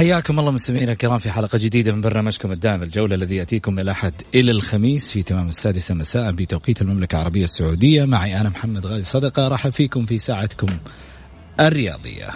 حياكم 0.00 0.38
الله 0.38 0.50
مستمعينا 0.50 0.92
الكرام 0.92 1.18
في 1.18 1.30
حلقة 1.30 1.58
جديدة 1.58 1.92
من 1.92 2.00
برنامجكم 2.00 2.52
الدائم 2.52 2.82
الجولة 2.82 3.14
الذي 3.14 3.36
يأتيكم 3.36 3.72
من 3.72 3.78
الأحد 3.78 4.12
إلى 4.34 4.50
الخميس 4.50 5.10
في 5.10 5.22
تمام 5.22 5.48
السادسة 5.48 5.94
مساء 5.94 6.32
بتوقيت 6.32 6.82
المملكة 6.82 7.16
العربية 7.16 7.44
السعودية. 7.44 8.04
معي 8.04 8.40
أنا 8.40 8.48
محمد 8.48 8.86
غازي 8.86 9.04
صدقة 9.04 9.48
راح 9.48 9.68
فيكم 9.68 10.06
في 10.06 10.18
ساعتكم 10.18 10.68
الرياضية. 11.60 12.30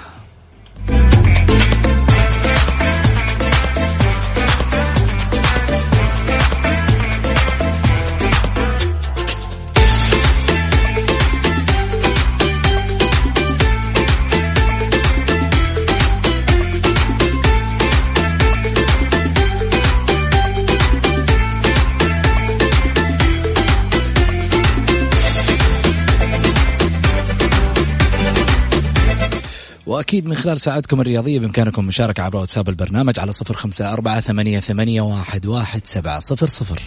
وأكيد 29.95 30.27
من 30.27 30.35
خلال 30.35 30.61
ساعتكم 30.61 31.01
الرياضية 31.01 31.39
بإمكانكم 31.39 31.83
المشاركة 31.83 32.23
عبر 32.23 32.37
واتساب 32.37 32.69
البرنامج 32.69 33.21
على 33.21 33.33
صفر 33.33 33.55
خمسة 33.55 33.93
أربعة 33.93 34.21
ثمانية, 34.21 34.61
ثمانية 34.61 35.01
واحد, 35.01 35.47
واحد 35.47 35.87
سبعة 35.87 36.19
صفر 36.19 36.47
صفر. 36.47 36.83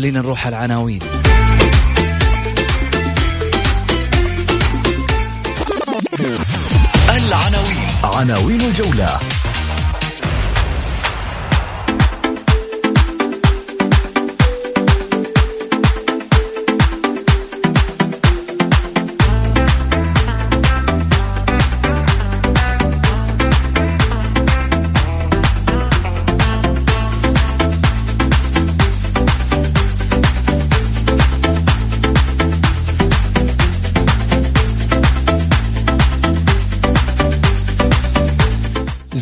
وخلينا 0.00 0.20
نروح 0.20 0.46
على 0.46 0.56
العناوين. 0.56 0.98
العناوين. 7.16 7.88
عناوين 8.04 8.60
الجولة. 8.60 9.39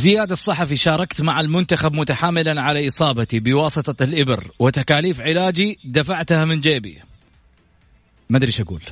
زياد 0.09 0.31
الصحفي 0.31 0.77
شاركت 0.77 1.21
مع 1.21 1.41
المنتخب 1.41 1.93
متحاملا 1.93 2.63
على 2.63 2.87
إصابتي 2.87 3.41
بواسطة 3.41 4.05
الإبر 4.05 4.51
وتكاليف 4.59 5.21
علاجي 5.21 5.79
دفعتها 5.85 6.45
من 6.45 6.61
جيبي. 6.61 6.99
ما 8.31 8.39
أدري 8.39 8.49
إيش 8.49 8.61
أقول. 8.61 8.83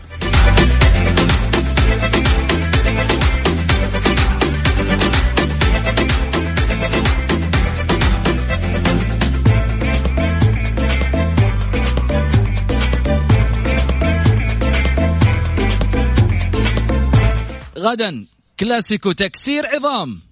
غدا. 17.79 18.27
كلاسيكو 18.61 19.13
تكسير 19.13 19.67
عظام. 19.67 20.26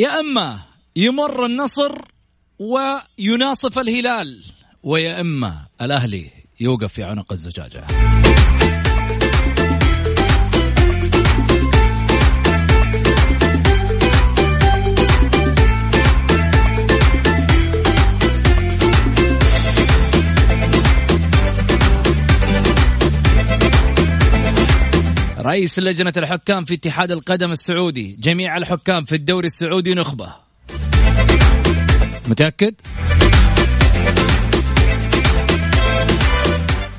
يا 0.00 0.20
أما 0.20 0.60
يمر 0.96 1.46
النصر 1.46 1.98
ويناصف 2.58 3.78
الهلال 3.78 4.44
ويا 4.82 5.20
أما 5.20 5.66
الأهلي 5.80 6.30
يوقف 6.60 6.92
في 6.92 7.02
عنق 7.02 7.32
الزجاجة. 7.32 7.86
رئيس 25.40 25.78
لجنة 25.78 26.12
الحكام 26.16 26.64
في 26.64 26.74
اتحاد 26.74 27.10
القدم 27.10 27.50
السعودي. 27.50 28.16
جميع 28.20 28.56
الحكام 28.56 29.04
في 29.04 29.14
الدوري 29.14 29.46
السعودي 29.46 29.94
نخبة. 29.94 30.34
متأكد؟ 32.26 32.74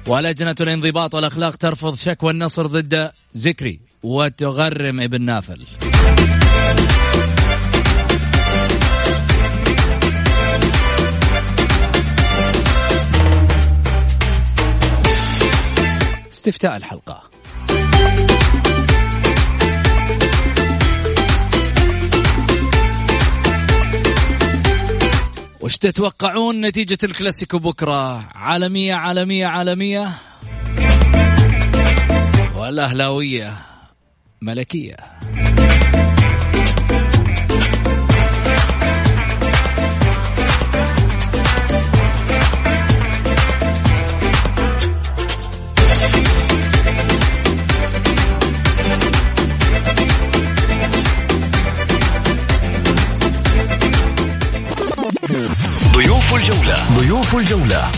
ولجنة 0.07 0.55
الانضباط 0.61 1.15
والأخلاق 1.15 1.55
ترفض 1.55 1.97
شكوى 1.97 2.31
النصر 2.31 2.67
ضد 2.67 3.11
زكري 3.33 3.79
وتغرم 4.03 4.99
ابن 4.99 5.21
نافل. 5.21 5.65
استفتاء 16.31 16.77
الحلقة. 16.77 17.30
وش 25.61 25.77
تتوقعون 25.77 26.65
نتيجة 26.65 26.97
الكلاسيكو 27.03 27.59
بكرة؟ 27.59 28.27
عالمية 28.35 28.93
عالمية 28.93 29.45
عالمية. 29.47 30.11
ولا 32.55 32.85
أهلاوية 32.85 33.57
ملكية. 34.41 34.97
ضيوف 57.31 57.41
الجولة. 57.41 57.91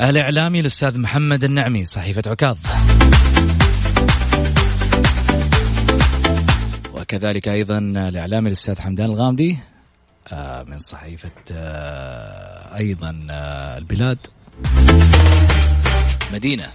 الإعلامي 0.00 0.60
الأستاذ 0.60 0.98
محمد 0.98 1.44
النعمي 1.44 1.84
صحيفة 1.84 2.22
عكاظ. 2.26 2.58
وكذلك 6.94 7.48
أيضا 7.48 7.78
الإعلامي 7.78 8.48
الأستاذ 8.48 8.80
حمدان 8.80 9.10
الغامدي 9.10 9.58
آه، 10.32 10.62
من 10.62 10.78
صحيفة 10.78 11.30
آه، 12.70 12.76
أيضا 12.76 13.26
آه، 13.30 13.78
البلاد. 13.78 14.18
مدينة. 16.32 16.68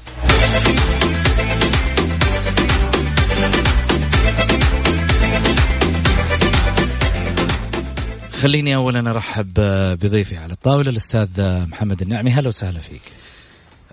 خليني 8.42 8.76
اولا 8.76 9.10
أرحب 9.10 9.54
بضيفي 10.02 10.38
على 10.38 10.54
الطاولة 10.54 10.90
الأستاذ 10.90 11.30
محمد 11.42 12.02
النعمي. 12.02 12.32
هلا 12.32 12.48
وسهلا 12.48 12.80
فيك. 12.80 13.02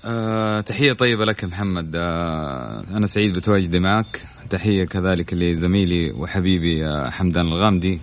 أه 0.05 0.61
تحية 0.61 0.93
طيبة 0.93 1.25
لك 1.25 1.45
محمد. 1.45 1.97
أه 1.97 2.85
أنا 2.91 3.07
سعيد 3.07 3.33
بتواجدي 3.39 3.81
معك. 3.81 4.25
تحية 4.51 4.85
كذلك 4.85 5.35
لزميلي 5.35 6.13
وحبيبي 6.13 6.87
أه 6.87 7.11
حمدان 7.11 7.47
الغامدي. 7.47 8.01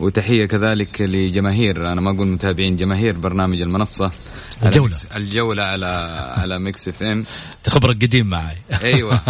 وتحية 0.00 0.44
كذلك 0.44 1.00
لجماهير. 1.00 1.92
أنا 1.92 2.00
ما 2.00 2.10
أقول 2.10 2.26
متابعين 2.26 2.76
جماهير 2.76 3.16
برنامج 3.18 3.60
المنصة. 3.60 4.10
الجولة. 4.62 4.96
الجولة 5.16 5.62
على 5.62 5.86
على 6.36 6.58
ميكس 6.58 6.88
إف 6.88 7.02
إم. 7.02 7.24
تخبرك 7.64 7.96
قديم 7.96 8.26
معي 8.26 8.56
أيوه. 8.82 9.20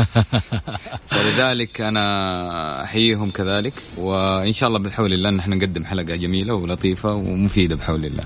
فلذلك 1.10 1.80
أنا 1.80 2.84
أحييهم 2.84 3.30
كذلك 3.30 3.72
وإن 3.96 4.52
شاء 4.52 4.68
الله 4.68 4.78
بحول 4.78 5.12
الله 5.12 5.30
نحن 5.30 5.50
نقدم 5.50 5.84
حلقة 5.84 6.16
جميلة 6.16 6.54
ولطيفة 6.54 7.12
ومفيدة 7.14 7.76
بحول 7.76 8.04
الله. 8.04 8.24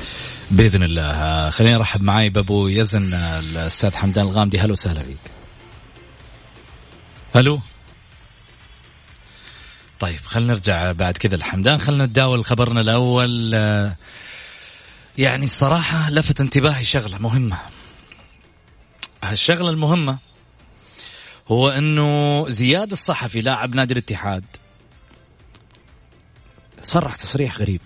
بإذن 0.51 0.83
الله. 0.83 1.51
خليني 1.51 1.77
أرحب 1.77 2.03
معي 2.03 2.29
بأبو 2.29 2.69
يزن 2.69 3.15
الأستاذ 3.15 3.95
حمدان 3.95 4.25
الغامدي. 4.25 4.59
هلا 4.59 4.73
وسهلا 4.73 5.03
فيك. 5.03 5.17
ألو 7.37 7.61
طيب 10.01 10.21
خلينا 10.25 10.53
نرجع 10.53 10.93
بعد 10.93 11.17
كذا 11.17 11.35
الحمدان 11.35 11.79
خلينا 11.79 12.07
نتداول 12.07 12.45
خبرنا 12.45 12.81
الأول. 12.81 13.55
يعني 15.19 15.45
الصراحة 15.45 16.11
لفت 16.11 16.41
انتباهي 16.41 16.85
شغلة 16.85 17.19
مهمة. 17.19 17.59
هالشغله 19.25 19.71
المهمة 19.71 20.19
هو 21.49 21.69
إنه 21.69 22.45
زياد 22.49 22.93
الصحفي 22.93 23.41
لاعب 23.41 23.75
نادي 23.75 23.93
الاتحاد 23.93 24.45
صرح 26.83 27.17
تصريح 27.17 27.59
غريب. 27.59 27.81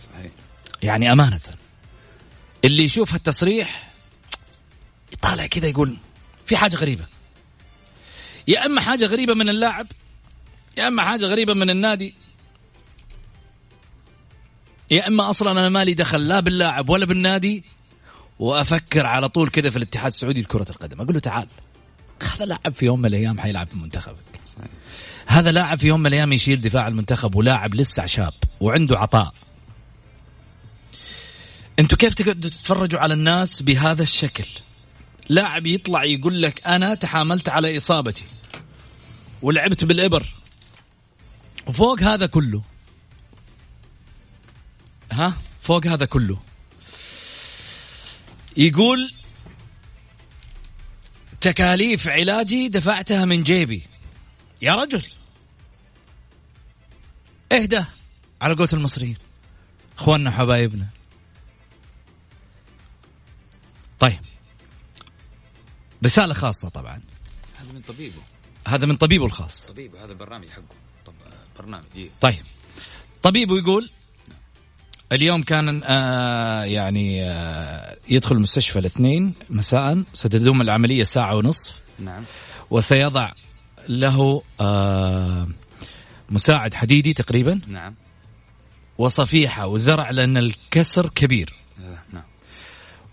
صحيح. 0.00 0.32
يعني 0.82 1.12
أمانة 1.12 1.40
اللي 2.64 2.82
يشوف 2.82 3.12
هالتصريح 3.12 3.90
يطالع 5.12 5.46
كذا 5.46 5.66
يقول 5.66 5.96
في 6.46 6.56
حاجة 6.56 6.76
غريبة. 6.76 7.06
يا 8.48 8.66
إما 8.66 8.80
حاجة 8.80 9.06
غريبة 9.06 9.34
من 9.34 9.48
اللاعب 9.48 9.86
يا 10.78 10.88
أما 10.88 11.02
حاجة 11.02 11.26
غريبة 11.26 11.54
من 11.54 11.70
النادي. 11.70 12.14
يا 14.90 15.08
أما 15.08 15.30
أصلا 15.30 15.50
أنا 15.50 15.68
مالي 15.68 15.94
دخل 15.94 16.28
لا 16.28 16.40
باللاعب 16.40 16.88
ولا 16.88 17.06
بالنادي 17.06 17.64
وأفكر 18.38 19.06
على 19.06 19.28
طول 19.28 19.48
كذا 19.48 19.70
في 19.70 19.76
الاتحاد 19.76 20.06
السعودي 20.06 20.42
لكرة 20.42 20.66
القدم. 20.70 21.00
أقول 21.00 21.14
له 21.14 21.20
تعال. 21.20 21.48
هذا 22.22 22.44
لاعب 22.44 22.74
في 22.74 22.86
يوم 22.86 22.98
من 22.98 23.06
الأيام 23.06 23.40
حيلعب 23.40 23.68
في 23.68 23.76
منتخبك. 23.76 24.16
هذا 25.26 25.52
لاعب 25.52 25.78
في 25.78 25.86
يوم 25.86 26.00
من 26.00 26.06
الأيام 26.06 26.32
يشيل 26.32 26.60
دفاع 26.60 26.88
المنتخب 26.88 27.34
ولاعب 27.34 27.74
لسه 27.74 28.06
شاب 28.06 28.34
وعنده 28.60 28.98
عطاء. 28.98 29.32
أنتوا 31.78 31.98
كيف 31.98 32.14
تقعدوا 32.14 32.50
تتفرجوا 32.50 33.00
على 33.00 33.14
الناس 33.14 33.62
بهذا 33.62 34.02
الشكل؟ 34.02 34.46
لاعب 35.28 35.66
يطلع 35.66 36.04
يقول 36.04 36.42
لك 36.42 36.66
أنا 36.66 36.94
تحاملت 36.94 37.48
على 37.48 37.76
إصابتي 37.76 38.24
ولعبت 39.42 39.84
بالإبر. 39.84 40.41
وفوق 41.66 42.00
هذا 42.00 42.26
كله. 42.26 42.62
ها؟ 45.12 45.38
فوق 45.60 45.86
هذا 45.86 46.04
كله. 46.04 46.38
يقول 48.56 49.12
تكاليف 51.40 52.08
علاجي 52.08 52.68
دفعتها 52.68 53.24
من 53.24 53.42
جيبي. 53.42 53.82
يا 54.62 54.74
رجل. 54.74 55.02
اهدى 57.52 57.84
على 58.40 58.54
قولة 58.54 58.68
المصريين. 58.72 59.16
اخواننا 59.98 60.30
حبايبنا 60.30 60.86
طيب. 64.00 64.20
رسالة 66.04 66.34
خاصة 66.34 66.68
طبعا. 66.68 67.02
هذا 67.56 67.72
من 67.72 67.80
طبيبه. 67.80 68.22
هذا 68.66 68.86
من 68.86 68.96
طبيبه 68.96 69.26
الخاص. 69.26 69.66
طبيبه 69.66 70.04
هذا 70.04 70.12
البرنامج 70.12 70.48
حقه. 70.48 70.74
برنامج 71.58 71.84
إيه. 71.96 72.08
طيب. 72.20 72.42
طبيبه 73.22 73.58
يقول 73.58 73.90
اليوم 75.12 75.42
كان 75.42 75.82
آه 75.84 76.64
يعني 76.64 77.30
آه 77.30 77.96
يدخل 78.08 78.36
المستشفى 78.36 78.78
الاثنين 78.78 79.34
مساء 79.50 80.02
ستدوم 80.12 80.60
العملية 80.60 81.04
ساعة 81.04 81.36
ونصف. 81.36 81.74
نعم. 81.98 82.24
وسيضع 82.70 83.32
له 83.88 84.42
آه 84.60 85.48
مساعد 86.30 86.74
حديدي 86.74 87.12
تقريبا. 87.12 87.60
نعم. 87.66 87.94
وصفيحة 88.98 89.66
وزرع 89.66 90.10
لأن 90.10 90.36
الكسر 90.36 91.08
كبير. 91.14 91.54
آه، 91.80 91.98
نعم. 92.12 92.22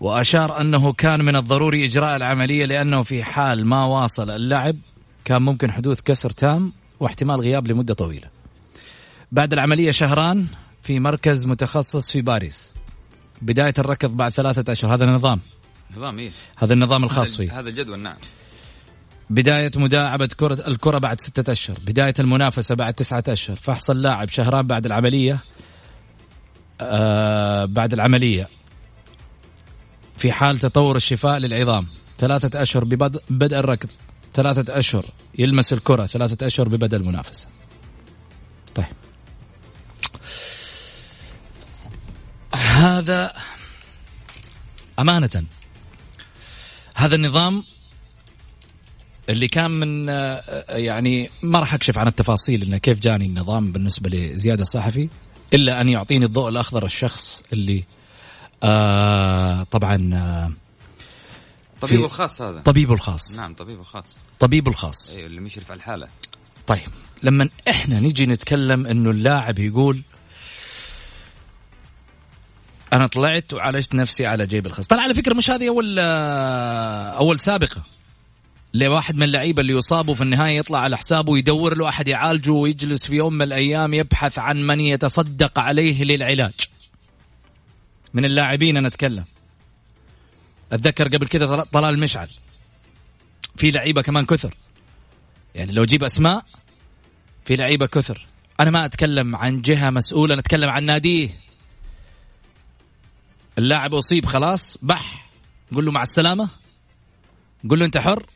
وأشار 0.00 0.60
أنه 0.60 0.92
كان 0.92 1.24
من 1.24 1.36
الضروري 1.36 1.84
إجراء 1.84 2.16
العملية 2.16 2.64
لأنه 2.64 3.02
في 3.02 3.22
حال 3.24 3.66
ما 3.66 3.84
واصل 3.84 4.30
اللعب 4.30 4.76
كان 5.24 5.42
ممكن 5.42 5.72
حدوث 5.72 6.00
كسر 6.00 6.30
تام 6.30 6.72
واحتمال 7.00 7.40
غياب 7.40 7.68
لمدة 7.68 7.94
طويلة. 7.94 8.39
بعد 9.32 9.52
العملية 9.52 9.90
شهران 9.90 10.46
في 10.82 11.00
مركز 11.00 11.46
متخصص 11.46 12.10
في 12.12 12.20
باريس. 12.20 12.70
بداية 13.42 13.74
الركض 13.78 14.10
بعد 14.10 14.32
ثلاثة 14.32 14.72
أشهر. 14.72 14.94
هذا 14.94 15.04
النظام. 15.04 15.40
نظام 15.96 16.18
إيه. 16.18 16.30
هذا 16.56 16.72
النظام 16.72 17.04
الخاص 17.04 17.36
فيه. 17.36 17.60
هذا 17.60 17.68
الجدول 17.68 17.98
نعم. 17.98 18.16
بداية 19.30 19.70
مداعبة 19.76 20.28
كرة 20.36 20.68
الكرة 20.68 20.98
بعد 20.98 21.20
ستة 21.20 21.52
أشهر. 21.52 21.78
بداية 21.86 22.14
المنافسة 22.18 22.74
بعد 22.74 22.94
تسعة 22.94 23.24
أشهر. 23.28 23.56
فحص 23.56 23.90
اللاعب 23.90 24.28
شهران 24.28 24.66
بعد 24.66 24.86
العملية 24.86 25.40
آه 26.80 27.64
بعد 27.64 27.92
العملية. 27.92 28.48
في 30.16 30.32
حال 30.32 30.58
تطور 30.58 30.96
الشفاء 30.96 31.38
للعظام. 31.38 31.86
ثلاثة 32.18 32.62
أشهر 32.62 32.84
ببدء 32.84 33.22
بدء 33.30 33.56
الركض. 33.56 33.90
ثلاثة 34.34 34.78
أشهر 34.78 35.04
يلمس 35.38 35.72
الكرة. 35.72 36.06
ثلاثة 36.06 36.46
أشهر 36.46 36.68
ببدء 36.68 36.96
المنافسة. 36.96 37.48
هذا 42.80 43.32
أمانة. 44.98 45.44
هذا 46.94 47.14
النظام 47.14 47.64
اللي 49.28 49.48
كان 49.48 49.70
من 49.70 50.08
آه، 50.08 50.64
يعني 50.68 51.30
ما 51.42 51.60
راح 51.60 51.74
أكشف 51.74 51.98
عن 51.98 52.06
التفاصيل 52.06 52.62
إنه 52.62 52.76
كيف 52.76 52.98
جاني 52.98 53.26
النظام 53.26 53.72
بالنسبة 53.72 54.10
لزياد 54.10 54.60
الصحفي 54.60 55.08
إلا 55.54 55.80
أن 55.80 55.88
يعطيني 55.88 56.24
الضوء 56.24 56.48
الأخضر 56.48 56.84
الشخص 56.84 57.42
اللي 57.52 57.84
آه 58.62 59.62
طبعا 59.62 60.10
آه 60.14 60.52
طبيبه 61.80 62.04
الخاص 62.04 62.42
هذا. 62.42 62.60
طبيبه 62.60 62.94
الخاص. 62.94 63.36
نعم 63.36 63.54
طبيبه 63.54 63.82
خاص 63.82 64.18
طبيبه 64.38 64.70
الخاص. 64.70 65.10
أيوه 65.10 65.26
اللي 65.26 65.40
مشرف 65.40 65.70
على 65.70 65.78
الحالة. 65.78 66.08
طيب 66.66 66.88
لما 67.22 67.48
إحنا 67.70 68.00
نجي 68.00 68.26
نتكلم 68.26 68.86
إنه 68.86 69.10
اللاعب 69.10 69.58
يقول 69.58 70.02
أنا 72.92 73.06
طلعت 73.06 73.54
وعالجت 73.54 73.94
نفسي 73.94 74.26
على 74.26 74.46
جيب 74.46 74.66
الخاص 74.66 74.86
طلع 74.86 75.02
على 75.02 75.14
فكرة 75.14 75.34
مش 75.34 75.50
هذه 75.50 75.68
أول 75.68 75.98
أول 77.18 77.38
سابقة. 77.38 77.82
لواحد 78.74 79.16
من 79.16 79.22
اللعيبة 79.22 79.60
اللي 79.60 79.72
يصابوا 79.72 80.14
في 80.14 80.22
النهاية 80.22 80.58
يطلع 80.58 80.78
على 80.78 80.96
حسابه 80.98 81.32
ويدور 81.32 81.76
له 81.76 81.88
أحد 81.88 82.08
يعالجه 82.08 82.52
ويجلس 82.52 83.06
في 83.06 83.14
يوم 83.14 83.34
من 83.34 83.42
الأيام 83.42 83.94
يبحث 83.94 84.38
عن 84.38 84.66
من 84.66 84.80
يتصدق 84.80 85.58
عليه 85.58 86.04
للعلاج. 86.04 86.54
من 88.14 88.24
اللاعبين 88.24 88.76
أنا 88.76 88.88
أتكلم. 88.88 89.24
أتذكر 90.72 91.08
قبل 91.08 91.28
كذا 91.28 91.64
طلال 91.72 91.98
مشعل. 91.98 92.28
في 93.56 93.70
لعيبة 93.70 94.02
كمان 94.02 94.26
كثر. 94.26 94.54
يعني 95.54 95.72
لو 95.72 95.84
جيب 95.84 96.04
أسماء 96.04 96.44
في 97.44 97.56
لعيبة 97.56 97.86
كثر. 97.86 98.26
أنا 98.60 98.70
ما 98.70 98.84
أتكلم 98.84 99.36
عن 99.36 99.62
جهة 99.62 99.90
مسؤولة 99.90 100.34
أنا 100.34 100.40
أتكلم 100.40 100.70
عن 100.70 100.84
ناديه. 100.84 101.30
اللاعب 103.58 103.94
أصيب 103.94 104.26
خلاص 104.26 104.78
بح. 104.82 105.30
نقول 105.72 105.84
له 105.84 105.92
مع 105.92 106.02
السلامة. 106.02 106.48
نقول 107.64 107.78
له 107.78 107.86
أنت 107.86 107.98
حر. 107.98 108.26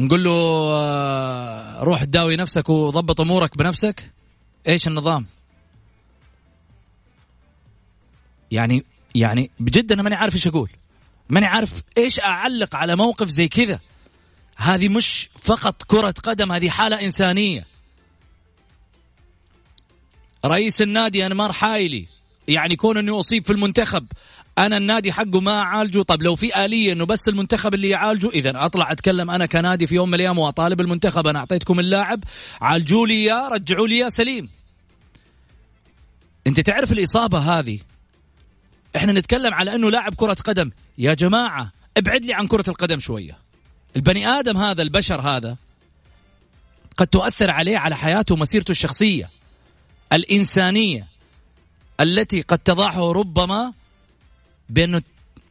نقول 0.00 0.24
له 0.24 0.30
آه، 0.30 1.82
روح 1.82 2.04
داوي 2.04 2.36
نفسك 2.36 2.68
وضبط 2.68 3.20
أمورك 3.20 3.58
بنفسك. 3.58 4.12
إيش 4.68 4.88
النظام؟ 4.88 5.26
يعني 8.50 8.84
يعني 9.14 9.50
بجد 9.60 9.92
أنا 9.92 10.02
ماني 10.02 10.16
عارف 10.16 10.34
إيش 10.34 10.46
أقول. 10.46 10.70
ماني 11.28 11.46
عارف 11.46 11.82
إيش 11.98 12.20
أعلق 12.20 12.76
على 12.76 12.96
موقف 12.96 13.28
زي 13.28 13.48
كذا. 13.48 13.80
هذه 14.56 14.88
مش 14.88 15.28
فقط 15.40 15.82
كرة 15.82 16.14
قدم 16.24 16.52
هذه 16.52 16.70
حالة 16.70 17.04
إنسانية. 17.04 17.66
رئيس 20.44 20.82
النادي 20.82 21.26
أنمار 21.26 21.52
حايلي. 21.52 22.15
يعني 22.48 22.76
كون 22.76 22.96
أنه 22.96 23.20
أصيب 23.20 23.46
في 23.46 23.52
المنتخب 23.52 24.06
أنا 24.58 24.76
النادي 24.76 25.12
حقه 25.12 25.40
ما 25.40 25.60
أعالجه. 25.60 26.02
طب 26.02 26.22
لو 26.22 26.36
في 26.36 26.64
آلية 26.64 26.92
أنه 26.92 27.06
بس 27.06 27.28
المنتخب 27.28 27.74
اللي 27.74 27.88
يعالجه 27.88 28.28
إذا 28.28 28.52
أطلع 28.54 28.92
أتكلم 28.92 29.30
أنا 29.30 29.46
كنادي 29.46 29.86
في 29.86 29.94
يوم 29.94 30.08
من 30.08 30.14
الأيام 30.14 30.38
وأطالب 30.38 30.80
المنتخب 30.80 31.26
أنا 31.26 31.38
أعطيتكم 31.38 31.80
اللاعب. 31.80 32.24
عالجوا 32.60 33.06
لي 33.06 33.24
يا 33.24 33.48
رجعوا 33.48 33.88
لي 33.88 33.98
يا 33.98 34.08
سليم. 34.08 34.48
أنت 36.46 36.60
تعرف 36.60 36.92
الإصابة 36.92 37.38
هذه؟ 37.38 37.78
إحنا 38.96 39.12
نتكلم 39.12 39.54
على 39.54 39.74
إنه 39.74 39.90
لاعب 39.90 40.14
كرة 40.14 40.36
قدم. 40.44 40.70
يا 40.98 41.14
جماعة 41.14 41.72
ابعد 41.96 42.24
لي 42.24 42.34
عن 42.34 42.46
كرة 42.46 42.64
القدم 42.70 43.00
شوية. 43.00 43.38
البني 43.96 44.28
آدم 44.28 44.56
هذا 44.56 44.82
البشر 44.82 45.20
هذا 45.20 45.56
قد 46.96 47.06
تؤثر 47.06 47.50
عليه 47.50 47.78
على 47.78 47.96
حياته 47.96 48.34
ومسيرته 48.34 48.70
الشخصية 48.70 49.30
الإنسانية. 50.12 51.15
التي 52.00 52.40
قد 52.42 52.58
تضعه 52.58 53.12
ربما 53.12 53.72
بانه 54.68 55.02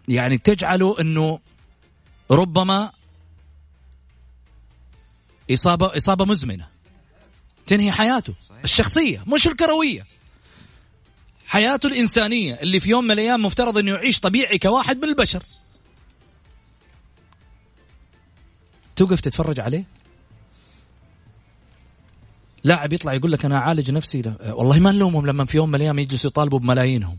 يعني 0.08 0.38
تجعله 0.38 1.02
أنه 1.02 1.40
ربما 2.32 2.92
اصابه 5.52 5.98
إصابة 5.98 6.26
مزمنة. 6.26 6.68
تنهي 7.68 7.92
حياته. 7.92 8.34
الشخصية 8.64 9.24
مش 9.28 9.48
الكروية. 9.48 10.06
حياته 11.48 11.88
الإنسانية 11.88 12.54
اللي 12.54 12.80
في 12.80 12.90
يوم 12.90 13.04
من 13.04 13.12
الأيام 13.12 13.46
مفترض 13.46 13.78
انه 13.78 13.92
يعيش 13.92 14.20
طبيعي 14.20 14.58
كواحد 14.58 14.98
من 14.98 15.04
البشر. 15.04 15.44
توقف 18.96 19.20
تتفرج 19.20 19.60
عليه؟ 19.60 19.84
لاعب 22.66 22.94
يطلع 22.94 23.14
يقول 23.14 23.32
لك 23.32 23.46
أنا 23.46 23.58
أعالج 23.58 23.92
نفسي 23.92 24.22
لا. 24.22 24.54
والله 24.54 24.80
ما 24.80 24.92
نلومهم 24.92 25.26
لما 25.26 25.46
في 25.46 25.58
يوم 25.58 25.70
من 25.70 25.76
الأيام 25.76 26.00
يجلسوا 26.00 26.30
يطالبوا 26.30 26.60
بملايينهم. 26.60 27.18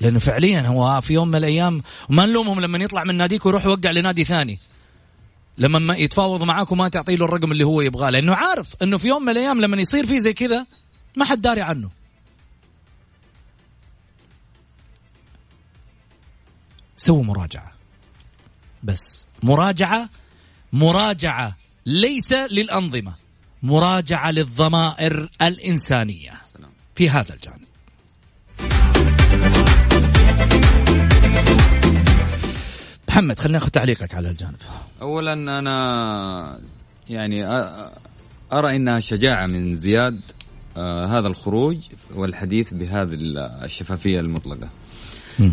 لأنه 0.00 0.18
فعليا 0.18 0.66
هو 0.66 1.00
في 1.00 1.14
يوم 1.14 1.28
من 1.28 1.34
الأيام 1.34 1.82
وما 2.10 2.26
نلومهم 2.26 2.60
لما 2.60 2.78
يطلع 2.78 3.04
من 3.04 3.14
ناديك 3.14 3.46
ويروح 3.46 3.64
يوقع 3.64 3.90
لنادي 3.90 4.24
ثاني. 4.24 4.58
لما 5.58 5.78
ما 5.78 5.96
يتفاوض 5.96 6.42
معاك 6.42 6.72
وما 6.72 6.88
تعطي 6.88 7.16
له 7.16 7.24
الرقم 7.24 7.52
اللي 7.52 7.64
هو 7.64 7.80
يبغاه. 7.80 8.10
لأنه 8.10 8.34
عارف 8.34 8.74
إنه 8.82 8.98
في 8.98 9.08
يوم 9.08 9.22
من 9.22 9.28
الأيام 9.28 9.60
لما 9.60 9.76
يصير 9.76 10.06
فيه 10.06 10.18
زي 10.18 10.32
كذا 10.32 10.66
ما 11.16 11.24
حد 11.24 11.40
داري 11.40 11.60
عنه. 11.60 11.90
سووا 16.96 17.24
مراجعة. 17.24 17.72
بس 18.82 19.24
مراجعة 19.42 20.08
مراجعة 20.72 21.56
ليس 21.86 22.32
للأنظمة. 22.32 23.19
مراجعة 23.62 24.30
للضمائر 24.30 25.30
الإنسانية 25.42 26.32
في 26.94 27.10
هذا 27.10 27.34
الجانب. 27.34 27.60
محمد 33.08 33.38
خلينا 33.38 33.58
ناخذ 33.58 33.70
تعليقك 33.70 34.14
على 34.14 34.30
الجانب. 34.30 34.56
اولا 35.02 35.32
أنا 35.32 36.60
يعني 37.10 37.46
أرى 38.52 38.76
إنها 38.76 39.00
شجاعة 39.00 39.46
من 39.46 39.74
زياد 39.74 40.20
آه 40.76 41.06
هذا 41.06 41.28
الخروج 41.28 41.78
والحديث 42.14 42.74
بهذه 42.74 43.16
الشفافية 43.64 44.20
المطلقة. 44.20 44.70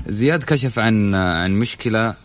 زياد 0.07 0.43
كشف 0.43 0.79
عن 0.79 1.15
عن 1.15 1.51
مشكلة 1.51 2.15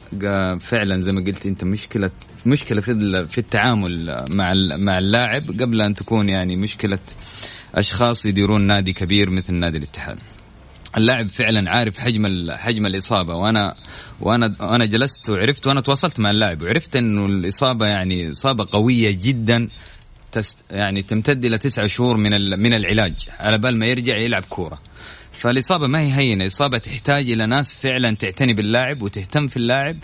فعلا 0.61 1.01
زي 1.01 1.13
ما 1.13 1.25
قلت 1.25 1.47
أنت 1.47 1.65
مشكلة 1.65 2.11
مشكلة 2.47 2.81
في 2.81 3.27
في 3.29 3.39
التعامل 3.39 4.25
مع 4.29 4.55
مع 4.77 4.99
اللاعب 4.99 5.61
قبل 5.61 5.83
أن 5.83 5.95
تكون 5.95 6.29
يعني 6.29 6.57
مشكلة 6.57 6.99
أشخاص 7.75 8.27
يديرون 8.27 8.61
نادي 8.61 8.93
كبير 8.93 9.31
مثل 9.31 9.55
نادي 9.55 9.79
الاتحاد. 9.79 10.19
اللاعب 10.97 11.29
فعلا 11.29 11.71
عارف 11.71 11.99
حجم 11.99 12.51
حجم 12.51 12.87
الإصابة 12.87 13.35
وأنا 13.35 13.75
وأنا 14.21 14.57
أنا 14.61 14.85
جلست 14.85 15.31
وعرفت 15.31 15.67
وأنا 15.67 15.81
تواصلت 15.81 16.21
مع 16.21 16.31
اللاعب 16.31 16.63
وعرفت 16.63 16.97
إنه 16.97 17.27
الإصابة 17.27 17.87
يعني 17.87 18.31
إصابة 18.31 18.67
قوية 18.71 19.19
جدا 19.23 19.69
تست 20.33 20.65
يعني 20.71 21.03
تمتد 21.03 21.45
إلى 21.45 21.59
تسعة 21.59 21.87
شهور 21.87 22.17
من 22.17 22.59
من 22.59 22.75
العلاج 22.75 23.29
على 23.41 23.59
بال 23.59 23.77
ما 23.77 23.87
يرجع 23.87 24.17
يلعب 24.17 24.45
كورة. 24.45 24.79
فالإصابة 25.33 25.87
ما 25.87 26.01
هي 26.01 26.13
هينة، 26.13 26.45
الاصابه 26.45 26.79
تحتاج 26.79 27.31
إلى 27.31 27.47
ناس 27.47 27.77
فعلا 27.77 28.17
تعتني 28.17 28.55
باللاعب 28.55 29.03
وتهتم 29.03 29.49
في 29.49 29.57
اللاعب 29.57 29.99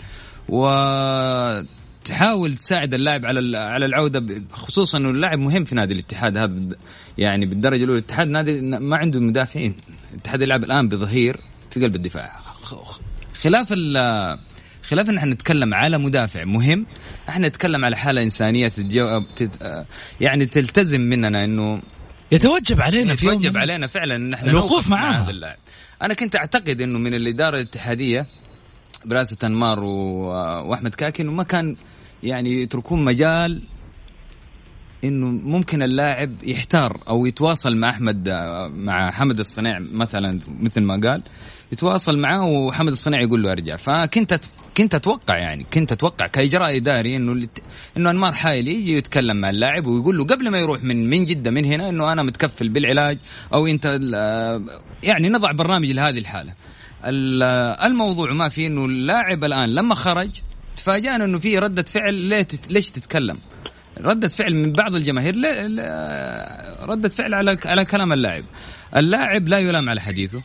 وتحاول 2.01 2.55
تساعد 2.55 2.93
اللاعب 2.93 3.25
على 3.25 3.57
على 3.57 3.85
العودة 3.85 4.41
خصوصا 4.51 4.97
إنه 4.97 5.09
اللاعب 5.09 5.39
مهم 5.39 5.65
في 5.65 5.75
نادي 5.75 5.93
الاتحاد 5.93 6.37
هذا 6.37 6.53
يعني 7.17 7.45
بالدرجة 7.45 7.83
الأولى 7.83 7.99
الاتحاد 7.99 8.27
نادي 8.27 8.61
ما 8.61 8.97
عنده 8.97 9.19
مدافعين، 9.19 9.75
الاتحاد 10.13 10.41
يلعب 10.41 10.63
الآن 10.63 10.89
بظهير 10.89 11.39
في 11.71 11.81
قلب 11.81 11.95
الدفاع. 11.95 12.39
خلاف 13.41 13.73
خلاف 14.83 15.09
إن 15.09 15.17
إحنا 15.17 15.33
نتكلم 15.33 15.73
على 15.73 15.97
مدافع 15.97 16.43
مهم 16.43 16.85
إحنا 17.29 17.47
نتكلم 17.47 17.85
على 17.85 17.97
حالة 17.97 18.23
إنسانية 18.23 18.67
تتجو... 18.67 19.23
تت... 19.35 19.85
يعني 20.21 20.45
تلتزم 20.45 21.01
مننا 21.01 21.43
إنه 21.43 21.81
يتوجب 22.31 22.81
علينا 22.81 23.15
في 23.15 23.27
يتوجب 23.27 23.57
علينا 23.57 23.87
فعلا 23.87 24.15
إن 24.15 24.33
إحنا 24.33 24.51
الوقوف 24.51 24.87
معاه 24.87 25.11
مع 25.11 25.21
هذا 25.21 25.31
اللاعب. 25.31 25.57
أنا 26.01 26.13
كنت 26.13 26.35
أعتقد 26.35 26.81
إنه 26.81 26.99
من 26.99 27.13
الاداره 27.13 27.57
الاتحادية 27.57 28.27
براسه 29.05 29.37
أنمار 29.43 29.83
وأحمد 29.83 30.95
كاكي 30.95 31.23
انه 31.23 31.31
ما 31.31 31.43
كان 31.43 31.75
يعني 32.23 32.61
يتركون 32.61 33.03
مجال 33.03 33.61
إنه 35.03 35.27
ممكن 35.27 35.83
اللاعب 35.83 36.43
يحتار 36.43 36.99
أو 37.07 37.25
يتواصل 37.25 37.77
مع 37.77 37.89
أحمد 37.89 38.29
مع 38.73 39.11
حمد 39.11 39.39
الصنيع 39.39 39.79
مثلا 39.79 40.39
مثل 40.59 40.81
ما 40.81 41.09
قال 41.09 41.23
يتواصل 41.71 42.17
معاه 42.17 42.45
وحمد 42.45 42.91
الصنيع 42.91 43.21
يقول 43.21 43.43
له 43.43 43.51
أرجع. 43.51 43.75
فكنت 43.75 44.39
كنت 44.77 44.95
أتوقع 44.95 45.37
يعني 45.37 45.65
كنت 45.73 45.91
أتوقع 45.91 46.27
كإجراء 46.27 46.75
إداري 46.75 47.15
إنه 47.15 47.47
إنه 47.97 48.09
أنمار 48.09 48.33
حايلي 48.33 48.73
يجي 48.73 48.97
يتكلم 48.97 49.37
مع 49.37 49.49
اللاعب 49.49 49.87
ويقول 49.87 50.17
له 50.17 50.23
قبل 50.23 50.49
ما 50.49 50.59
يروح 50.59 50.83
من 50.83 51.09
من 51.09 51.25
جدة 51.25 51.51
من 51.51 51.65
هنا 51.65 51.89
إنه 51.89 52.11
أنا 52.11 52.23
متكفل 52.23 52.69
بالعلاج 52.69 53.17
أو 53.53 53.67
أنت 53.67 53.85
يعني 55.03 55.29
نضع 55.29 55.51
برنامج 55.51 55.91
لهذه 55.91 56.17
الحالة. 56.17 56.53
الموضوع 57.05 58.33
ما 58.33 58.49
في 58.49 58.67
إنه 58.67 58.85
اللاعب 58.85 59.43
الآن 59.43 59.69
لما 59.69 59.95
خرج 59.95 60.29
تفاجأنا 60.77 61.23
إنه 61.23 61.39
في 61.39 61.59
ردة 61.59 61.83
فعل 61.83 62.13
ليش 62.69 62.89
تتكلم؟ 62.91 63.39
ردة 63.97 64.27
فعل 64.27 64.55
من 64.55 64.73
بعض 64.73 64.95
الجماهير 64.95 65.35
ردة 66.89 67.09
فعل 67.09 67.33
على 67.33 67.57
على 67.65 67.85
كلام 67.85 68.13
اللاعب. 68.13 68.45
اللاعب 68.95 69.47
لا 69.47 69.59
يلام 69.59 69.89
على 69.89 70.01
حديثه. 70.01 70.43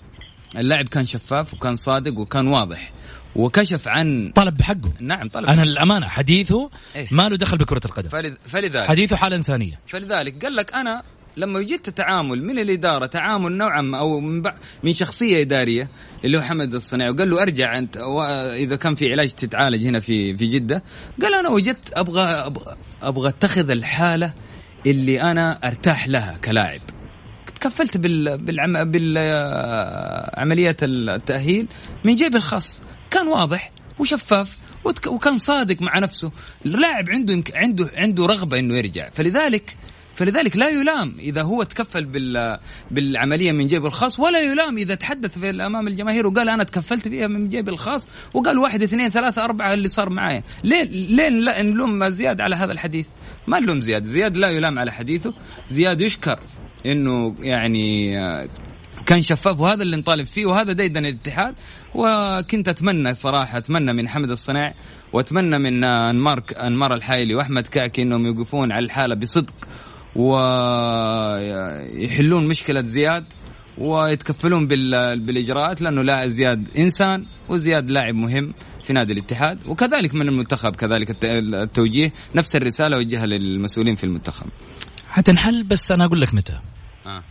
اللاعب 0.57 0.89
كان 0.89 1.05
شفاف 1.05 1.55
وكان 1.55 1.77
صادق 1.77 2.19
وكان 2.19 2.47
واضح 2.47 2.93
وكشف 3.37 3.89
عن 3.89 4.33
طلب 4.35 4.57
بحقه. 4.57 4.93
نعم 5.01 5.29
طلب 5.29 5.49
أنا 5.49 5.65
للامانه 5.65 6.09
حديثه 6.09 6.71
إيه؟ 6.97 7.09
ما 7.11 7.29
له 7.29 7.37
دخل 7.37 7.59
بكرة 7.59 7.81
القدم. 7.85 8.09
فلذلك. 8.49 8.89
حديثه 8.89 9.17
حاله 9.17 9.37
إنسانية. 9.37 9.81
فلذلك 9.87 10.45
قال 10.45 10.57
لك 10.57 10.75
أنا 10.75 11.03
لما 11.37 11.59
وجدت 11.59 11.91
تعامل 11.91 12.45
من 12.45 12.59
الإدارة 12.59 13.07
تعامل 13.07 13.53
نوعا 13.53 13.83
ما 13.83 13.99
أو 13.99 14.21
من, 14.21 14.43
بع... 14.43 14.55
من 14.83 14.93
شخصية 14.93 15.43
إدارية 15.43 15.89
اللي 16.25 16.39
هو 16.39 16.43
حمد 16.43 16.75
الصناعي 16.75 17.11
وقال 17.11 17.31
له 17.31 17.43
أرجع 17.43 17.79
أنت 17.79 17.97
إذا 18.57 18.77
كان 18.77 18.95
في 18.95 19.13
علاج 19.13 19.31
تتعالج 19.31 19.87
هنا 19.87 20.01
في 20.01 20.37
في 20.37 20.47
جدة 20.47 20.83
قال 21.23 21.35
أنا 21.35 21.49
وجدت 21.49 21.99
أبغى 21.99 22.23
أبغى, 22.23 22.77
أبغى 23.03 23.29
أتخذ 23.29 23.71
الحالة 23.71 24.33
اللي 24.87 25.23
أنا 25.23 25.59
أرتاح 25.65 26.09
لها 26.09 26.39
كلاعب. 26.45 26.81
تكفلت 27.55 27.97
بال 27.97 28.39
بالعم... 28.39 28.91
بالعمليات 28.91 30.77
التأهيل 30.83 31.67
من 32.05 32.17
جيبي 32.17 32.37
الخاص. 32.37 32.81
كان 33.11 33.29
واضح 33.29 33.73
وشفاف 33.99 34.57
وكان 35.07 35.39
صادق 35.39 35.83
مع 35.83 35.99
نفسه. 35.99 36.33
اللاعب 36.67 37.11
عنده 37.11 37.45
عنده 37.55 37.91
عنده 37.97 38.27
رغبة 38.27 38.59
إنه 38.59 38.75
يرجع. 38.75 39.11
فلذلك 39.15 39.77
فلذلك 40.15 40.57
لا 40.57 40.69
يلام 40.69 41.15
إذا 41.19 41.43
هو 41.43 41.63
تكفل 41.63 42.05
بال 42.05 42.59
بالعملية 42.91 43.53
من 43.53 43.67
جيبه 43.67 43.87
الخاص 43.87 44.21
ولا 44.21 44.41
يلام 44.41 44.77
إذا 44.79 44.95
تحدث 44.95 45.39
في 45.39 45.51
امام 45.51 45.89
الجماهير 45.89 46.27
وقال 46.27 46.49
أنا 46.49 46.65
تكفلت 46.65 47.09
فيها 47.09 47.27
من 47.27 47.49
جيبي 47.49 47.71
الخاص 47.71 48.09
وقال 48.35 48.59
واحد 48.59 48.83
اثنين 48.83 49.11
ثلاثة 49.11 49.45
أربعة 49.45 49.75
اللي 49.75 49.89
صار 49.89 50.11
معايا. 50.11 50.43
ليه 50.65 50.83
ليه 50.83 51.63
نلوم 51.63 52.09
زياد 52.09 52.41
على 52.41 52.57
هذا 52.57 52.73
الحديث؟ 52.73 53.07
ما 53.47 53.61
نلوم 53.61 53.81
زياد. 53.81 54.05
زياد 54.05 54.37
لا 54.37 54.51
يلام 54.51 54.79
على 54.79 54.93
حديثه. 54.93 55.35
زياد 55.69 56.01
يشكر 56.01 56.39
إنه 56.87 57.35
يعني 57.41 58.15
كان 59.07 59.23
شفاف 59.23 59.61
وهذا 59.61 59.83
اللي 59.83 59.97
نطالب 59.97 60.27
فيه 60.27 60.47
وهذا 60.47 60.73
ديدن 60.73 61.07
الاتحاد. 61.07 61.55
وكنت 61.95 62.69
أتمنى 62.69 63.15
صراحة 63.15 63.59
أتمنى 63.59 63.93
من 63.93 64.09
حمد 64.09 64.31
الصناع 64.31 64.75
وأتمنى 65.13 65.59
من 65.59 65.85
انمار 65.85 66.43
أنمار 66.61 66.95
الحايلي 66.95 67.35
وأحمد 67.35 67.67
كاكي 67.67 68.03
إنهم 68.03 68.27
يوقفون 68.27 68.73
على 68.73 68.85
الحالة 68.85 69.15
بصدق 69.15 69.55
ويحلون 70.17 72.07
مشكلة 72.47 72.83
زياد 72.83 73.25
ويتكفلون 73.79 74.67
بالإجراءات 74.67 75.83
لأنه 75.83 76.03
لاعب 76.03 76.29
زياد 76.29 76.69
إنسان 76.79 77.27
وزياد 77.49 77.91
لاعب 77.91 78.15
مهم 78.15 78.55
في 78.83 78.93
نادي 78.93 79.13
الاتحاد 79.13 79.67
وكذلك 79.67 80.15
من 80.15 80.29
المنتخب 80.29 80.77
كذلك 80.77 81.17
التوجيه. 81.25 82.13
نفس 82.35 82.57
الرسالة 82.57 82.97
وجهها 82.97 83.27
للمسؤولين 83.27 83.97
في 83.97 84.05
المنتخب. 84.05 84.47
حتنحل 85.11 85.63
بس 85.63 85.93
أنا 85.93 86.05
أقول 86.05 86.21
لك 86.21 86.35
متى. 86.35 86.61
آه. 87.07 87.23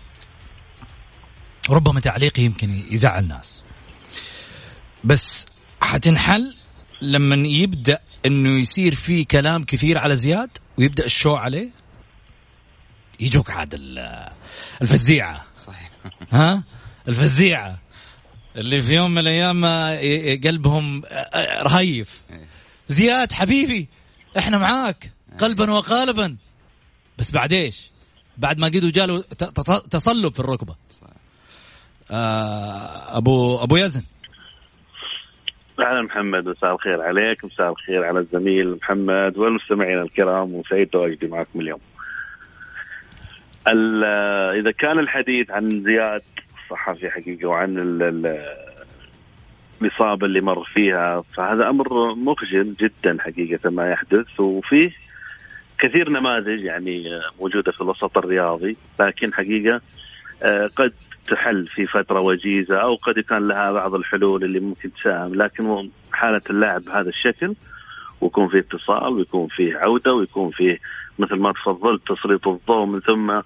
ربما 1.70 2.00
تعليقي 2.00 2.44
يمكن 2.44 2.84
يزعل 2.92 3.28
ناس 3.28 3.63
بس 5.04 5.46
حتنحل 5.82 6.56
لما 7.02 7.48
يبدأ 7.48 8.00
إنه 8.25 8.60
يصير 8.62 8.96
في 8.96 9.24
كلام 9.24 9.63
كثير 9.63 9.98
على 9.98 10.16
زياد 10.16 10.50
ويبدأ 10.78 11.06
الشو 11.06 11.36
عليه؟ 11.36 11.70
يجوك 13.20 13.51
عاد 13.51 13.74
الفزيعة. 14.82 15.46
صحيح. 15.58 15.89
ها؟ 16.32 16.63
الفزيعة. 17.08 17.79
اللي 18.55 18.82
في 18.82 18.93
يوم 18.93 19.12
من 19.12 19.17
الأيام 19.17 19.65
قلبهم 20.43 21.01
رهيف. 21.63 22.22
زياد 22.88 23.32
حبيبي 23.32 23.88
إحنا 24.38 24.58
معاك. 24.58 25.12
قلبا 25.39 25.72
وقالبا. 25.72 26.38
بس 27.17 27.32
بعد 27.32 27.53
إيش؟ 27.53 27.91
بعد 28.38 28.60
ما 28.60 28.67
قدوا 28.67 28.91
جاله 28.91 29.22
تصلب 29.91 30.34
في 30.34 30.39
الركبة. 30.39 30.75
آه 32.12 33.17
ابو 33.17 33.63
أبو 33.63 33.77
يزن. 33.77 34.03
أهلا 35.79 36.01
محمد 36.01 36.46
مساء 36.48 36.74
الخير 36.74 37.01
عليك 37.01 37.46
مساء 37.46 37.72
الخير 37.72 38.03
على 38.03 38.20
الزميل 38.20 38.75
محمد 38.75 39.38
والمستمعين 39.38 40.01
الكرام 40.01 40.53
وسعيد 40.55 40.88
تواجدي 40.88 41.27
معكم 41.27 41.60
اليوم. 41.60 41.79
إذا 43.67 44.72
كان 44.72 45.00
الحديث 45.00 45.51
عن 45.51 45.70
زياد 45.70 46.22
الصحفي 46.63 47.10
حقيقه 47.10 47.48
وعن 47.48 47.77
الإصابة 49.82 50.25
اللي 50.25 50.41
مر 50.41 50.63
فيها 50.63 51.24
فهذا 51.38 51.70
أمر 51.70 52.15
مخجل 52.15 52.75
جدا 52.79 53.17
حقيقة 53.20 53.70
ما 53.70 53.91
يحدث 53.91 54.39
وفيه 54.39 54.91
كثير 55.79 56.10
نماذج 56.10 56.63
يعني 56.63 57.03
موجودة 57.39 57.72
في 57.72 57.82
الوسط 57.82 58.17
الرياضي 58.17 58.77
لكن 59.00 59.34
حقيقة 59.34 59.82
آه، 60.43 60.70
قد 60.75 60.93
تحل 61.27 61.67
في 61.67 61.88
فترة 61.88 62.20
وجيزة 62.20 62.77
أو 62.77 62.96
قد 62.96 63.17
يكون 63.17 63.48
لها 63.48 63.72
بعض 63.72 63.96
الحلول 63.96 64.43
اللي 64.43 64.60
ممكن 64.60 64.93
تساهم 64.93 65.36
لكن 65.36 65.89
حالة 66.12 66.41
اللاعب 66.50 66.82
بهذا 66.82 67.10
الشكل 67.10 67.55
ويكون 68.24 68.48
فيه 68.48 68.60
اتصال 68.60 69.13
ويكون 69.13 69.48
فيه 69.48 69.77
عودة 69.77 70.13
ويكون 70.13 70.51
فيه 70.51 70.80
مثل 71.20 71.36
ما 71.36 71.51
تفضلت 71.51 72.01
تسليط 72.08 72.48
الضوء 72.48 72.86
من 72.86 73.00
ثم 73.00 73.42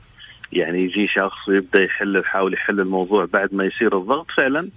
يعني 0.53 0.84
يجي 0.84 1.07
شخص 1.07 1.50
ويبدا 1.50 1.84
يحل 1.84 2.15
يحاول 2.15 2.53
يحل 2.53 2.79
الموضوع 2.79 3.25
بعد 3.25 3.53
ما 3.53 3.66
يصير 3.66 3.98
الضغط. 3.98 4.31
فعلا 4.31 4.70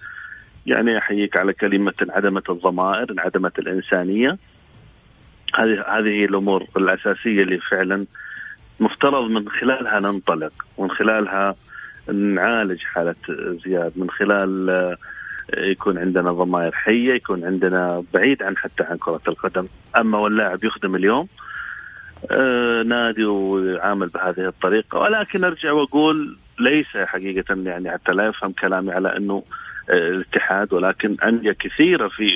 يعني 0.66 0.98
أحييك 0.98 1.36
على 1.36 1.52
كلمة 1.52 1.92
انعدمت 2.02 2.50
الضمائر 2.50 3.12
انعدمت 3.12 3.58
الإنسانية. 3.58 4.38
هذه 5.54 5.84
هذه 5.88 6.08
هي 6.08 6.24
الأمور 6.24 6.66
الأساسية 6.76 7.42
اللي 7.42 7.58
فعلا 7.58 8.06
مفترض 8.80 9.30
من 9.30 9.48
خلالها 9.48 10.00
ننطلق 10.00 10.52
ومن 10.76 10.90
خلالها 10.90 11.54
نعالج 12.12 12.82
حالة 12.82 13.14
زياد 13.64 13.92
من 13.96 14.10
خلال 14.10 14.96
يكون 15.56 15.98
عندنا 15.98 16.32
ضمائر 16.32 16.72
حية 16.72 17.14
يكون 17.14 17.44
عندنا 17.44 18.04
بعيد 18.14 18.42
عن 18.42 18.56
حتى 18.56 18.82
عن 18.82 18.96
كرة 18.96 19.20
القدم. 19.28 19.66
أما 20.00 20.18
واللاعب 20.18 20.64
يخدم 20.64 20.96
اليوم 20.96 21.28
آه، 22.30 22.82
نادي 22.82 23.24
ويعامل 23.24 24.08
بهذه 24.08 24.48
الطريقة. 24.48 24.98
ولكن 24.98 25.44
أرجع 25.44 25.72
وأقول 25.72 26.36
ليس 26.60 26.96
حقيقة 26.96 27.54
يعني 27.54 27.90
حتى 27.90 28.12
لا 28.12 28.26
يفهم 28.26 28.52
كلامي 28.52 28.92
على 28.92 29.16
إنه 29.16 29.42
آه، 29.90 30.08
الاتحاد 30.08 30.72
ولكن 30.72 31.16
أندية 31.24 31.52
كثيرة 31.52 32.08
في 32.08 32.26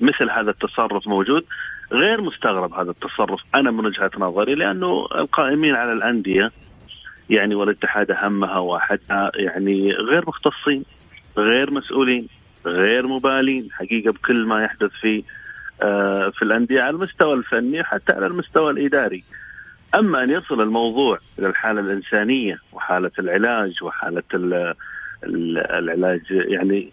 مثل 0.00 0.30
هذا 0.30 0.50
التصرف 0.50 1.08
موجود. 1.08 1.44
غير 1.92 2.20
مستغرب 2.20 2.72
هذا 2.72 2.90
التصرف 2.90 3.40
أنا 3.54 3.70
من 3.70 3.86
وجهة 3.86 4.10
نظري 4.18 4.54
لأنه 4.54 5.06
القائمين 5.14 5.74
على 5.74 5.92
الأندية 5.92 6.50
يعني 7.30 7.54
والاتحاد 7.54 8.10
أهمها 8.10 8.58
واحدها 8.58 9.30
يعني 9.34 9.92
غير 9.92 10.24
مختصين 10.26 10.84
غير 11.36 11.70
مسؤولين. 11.70 12.28
غير 12.66 13.06
مبالين 13.06 13.68
حقيقة 13.72 14.12
بكل 14.12 14.46
ما 14.46 14.64
يحدث 14.64 14.90
في 15.00 15.24
آه، 15.82 16.30
في 16.30 16.42
الأندية 16.42 16.82
على 16.82 16.96
المستوى 16.96 17.34
الفني 17.34 17.84
حتى 17.84 18.12
على 18.12 18.26
المستوى 18.26 18.70
الإداري. 18.70 19.24
أما 19.94 20.22
أن 20.22 20.30
يصل 20.30 20.60
الموضوع 20.60 21.18
إلى 21.38 21.46
الحالة 21.46 21.80
الإنسانية 21.80 22.58
وحالة 22.72 23.10
العلاج 23.18 23.82
وحالة 23.82 24.22
العلاج 25.24 26.20
يعني 26.30 26.92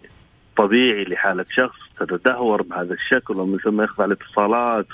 طبيعي 0.56 1.04
لحالة 1.04 1.44
شخص 1.50 1.78
تتدهور 2.00 2.62
بهذا 2.62 2.94
الشكل 2.94 3.36
ومن 3.36 3.58
ثم 3.58 3.82
يخضع 3.82 4.04
لاتصالات 4.04 4.86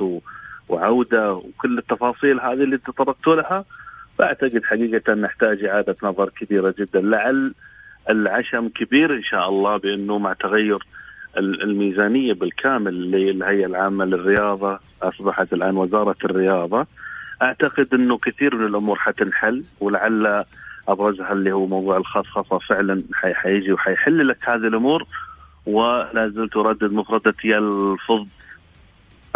وعودة 0.69 1.33
وكل 1.33 1.79
التفاصيل 1.79 2.41
هذه 2.41 2.53
اللي 2.53 2.79
تطرقت 2.79 3.27
لها 3.27 3.65
فأعتقد 4.19 4.65
حقيقة 4.65 5.15
نحتاج 5.15 5.65
إعادة 5.65 5.97
نظر 6.03 6.29
كبيرة 6.29 6.75
جدا 6.79 7.01
لعل 7.01 7.55
العشم 8.11 8.69
كبير 8.69 9.15
إن 9.15 9.23
شاء 9.23 9.49
الله 9.49 9.77
بأنه 9.77 10.19
مع 10.19 10.33
تغير 10.33 10.87
الميزانية 11.39 12.33
بالكامل 12.33 13.11
للهيئه 13.11 13.67
العامة 13.67 14.05
للرياضة 14.05 14.79
أصبحت 15.03 15.53
الآن 15.53 15.77
وزارة 15.77 16.17
الرياضة. 16.25 16.87
أعتقد 17.43 17.95
إنه 17.95 18.19
كثير 18.19 18.57
من 18.57 18.67
الأمور 18.67 18.99
حتنحل 18.99 19.65
ولعل 19.81 20.45
ابرزها 20.89 21.33
اللي 21.33 21.53
هو 21.53 21.67
موضوع 21.67 21.97
الخصخصه 21.97 22.59
فعلا 22.59 23.03
حيجي 23.15 23.73
وحيحل 23.73 24.29
لك 24.29 24.49
هذه 24.49 24.67
الأمور. 24.67 25.05
ولا 25.67 26.29
زلت 26.29 26.57
أردد 26.57 26.93
مفردتي 26.93 27.49
يلفظ 27.49 28.27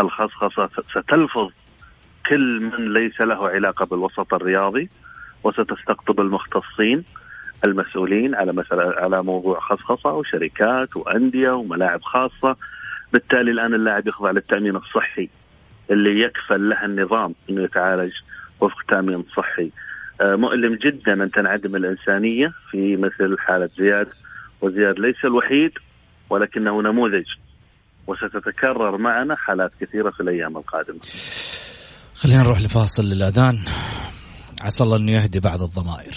الخصخصه 0.01 0.71
ستلفظ 0.91 1.51
كل 2.29 2.61
من 2.61 2.93
ليس 2.93 3.21
له 3.21 3.49
علاقة 3.49 3.85
بالوسط 3.85 4.35
الرياضي 4.35 4.89
وستستقطب 5.45 6.21
المختصين. 6.21 7.05
المسؤولين 7.65 8.35
على 8.35 8.53
مسألة 8.53 8.83
على 8.83 9.23
موضوع 9.23 9.61
خصخصة 9.61 10.11
وشركات 10.13 10.97
وأندية 10.97 11.51
وملاعب 11.51 12.03
خاصة. 12.03 12.57
بالتالي 13.13 13.51
الآن 13.51 13.75
اللاعب 13.75 14.07
يخضع 14.09 14.31
للتأمين 14.31 14.77
الصحي 14.77 15.29
اللي 15.91 16.21
يكفل 16.21 16.69
له 16.69 16.85
النظام 16.85 17.35
أنه 17.51 17.63
يتعالج 17.63 18.13
وفق 18.61 18.83
تأمين 18.89 19.25
صحي. 19.37 19.71
آه، 20.21 20.37
مؤلم 20.37 20.75
جدا 20.75 21.25
أن 21.25 21.31
تنعدم 21.31 21.77
الإنسانية 21.77 22.53
في 22.71 22.97
مثل 22.97 23.39
حالة 23.39 23.71
زياد 23.79 24.09
وزياد 24.61 24.99
ليس 24.99 25.25
الوحيد 25.25 25.73
ولكنه 26.31 26.83
نموذج 26.83 27.27
وستتكرر 28.07 28.97
معنا 28.97 29.37
حالات 29.37 29.73
كثيرة 29.81 30.11
في 30.11 30.21
الأيام 30.21 30.57
القادمة. 30.57 31.01
خلينا 32.15 32.43
نروح 32.43 32.61
لفاصل 32.61 33.05
للأذان 33.05 33.55
عسى 34.63 34.85
الله 34.85 34.97
أنه 34.97 35.13
يهدي 35.13 35.41
بعض 35.41 35.63
الضمائر. 35.63 36.17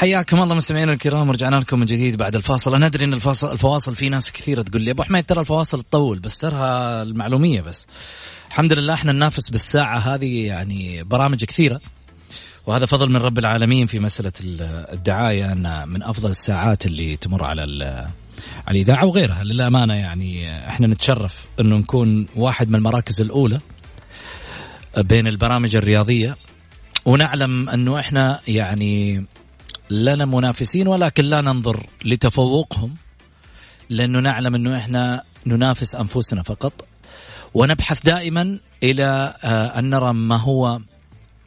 حياكم 0.00 0.42
الله 0.42 0.54
مستمعينا 0.54 0.92
الكرام 0.92 1.30
رجعنا 1.30 1.56
لكم 1.56 1.78
من 1.78 1.86
جديد 1.86 2.16
بعد 2.16 2.36
الفاصل. 2.36 2.74
أنا 2.74 2.86
أدري 2.86 3.04
إن 3.04 3.12
الفاصل 3.12 3.52
الفواصل 3.52 3.94
في 3.94 4.08
ناس 4.08 4.32
كثيرة 4.32 4.62
تقول 4.62 4.82
لي 4.82 4.90
أبو 4.90 5.02
حميد 5.02 5.24
ترى 5.24 5.40
الفواصل 5.40 5.82
تطول 5.82 6.18
بس 6.18 6.38
ترى 6.38 6.58
المعلومية 7.02 7.60
بس. 7.60 7.86
الحمد 8.48 8.72
لله 8.72 8.94
إحنا 8.94 9.12
ننافس 9.12 9.50
بالساعة 9.50 9.98
هذه 9.98 10.46
يعني 10.46 11.02
برامج 11.02 11.44
كثيرة 11.44 11.80
وهذا 12.66 12.86
فضل 12.86 13.10
من 13.10 13.16
رب 13.16 13.38
العالمين 13.38 13.86
في 13.86 13.98
مسألة 13.98 14.32
الدعاية 14.92 15.52
أن 15.52 15.88
من 15.88 16.02
أفضل 16.02 16.30
الساعات 16.30 16.86
اللي 16.86 17.16
تمر 17.16 17.44
على 17.44 17.62
على 18.66 18.80
الإذاعة 18.80 19.06
وغيرها. 19.06 19.44
للأمانة 19.44 19.94
يعني 19.94 20.58
إحنا 20.68 20.86
نتشرف 20.86 21.44
أنه 21.60 21.76
نكون 21.76 22.26
واحد 22.36 22.68
من 22.68 22.74
المراكز 22.74 23.20
الأولى 23.20 23.60
بين 24.98 25.26
البرامج 25.26 25.76
الرياضية 25.76 26.36
ونعلم 27.04 27.68
أنه 27.68 28.00
إحنا 28.00 28.40
يعني 28.48 29.24
لنا 29.90 30.24
منافسين 30.24 30.88
ولكن 30.88 31.24
لا 31.24 31.40
ننظر 31.40 31.86
لتفوقهم 32.04 32.94
لأنه 33.90 34.20
نعلم 34.20 34.54
أنه 34.54 34.76
إحنا 34.76 35.22
ننافس 35.46 35.94
أنفسنا 35.94 36.42
فقط. 36.42 36.84
ونبحث 37.54 38.02
دائما 38.04 38.60
إلى 38.82 39.34
آه، 39.44 39.78
أن 39.78 39.90
نرى 39.90 40.12
ما 40.12 40.36
هو 40.36 40.80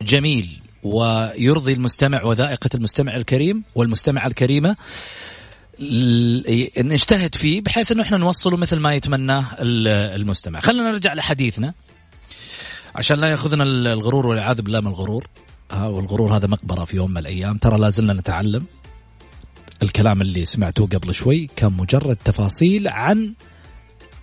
جميل 0.02 0.62
ويرضي 0.84 1.74
المستمع 1.74 2.24
وذائقة 2.24 2.70
المستمع 2.76 3.16
الكريم 3.16 3.64
والمستمعة 3.76 4.28
الكريمة. 4.28 4.76
نجتهد 6.78 7.36
فيه 7.36 7.62
بحيث 7.62 7.92
أنه 7.92 8.04
إحنا 8.04 8.18
نوصله 8.18 8.58
مثل 8.58 8.80
ما 8.80 8.94
يتمناه 8.94 9.46
المستمع. 9.60 10.60
خلينا 10.60 10.92
نرجع 10.92 11.14
لحديثنا. 11.14 11.74
عشان 12.96 13.20
لا 13.20 13.28
يأخذنا 13.28 13.64
الغرور 13.64 14.28
والعياذ 14.28 14.62
بالله 14.62 14.82
من 14.82 14.88
الغرور. 14.88 15.28
والغرور 15.82 16.36
هذا 16.38 16.48
مقبرة 16.48 16.86
في 16.86 16.96
يوم 16.96 17.12
من 17.12 17.18
الأيام. 17.18 17.58
ترى 17.58 17.78
لازلنا 17.78 18.14
نتعلم 18.14 18.66
الكلام 19.84 20.22
اللي 20.22 20.46
سمعتوه 20.46 20.88
قبل 20.88 21.14
شوي 21.14 21.50
كان 21.56 21.72
مجرد 21.74 22.16
تفاصيل 22.16 22.88
عن 22.88 23.34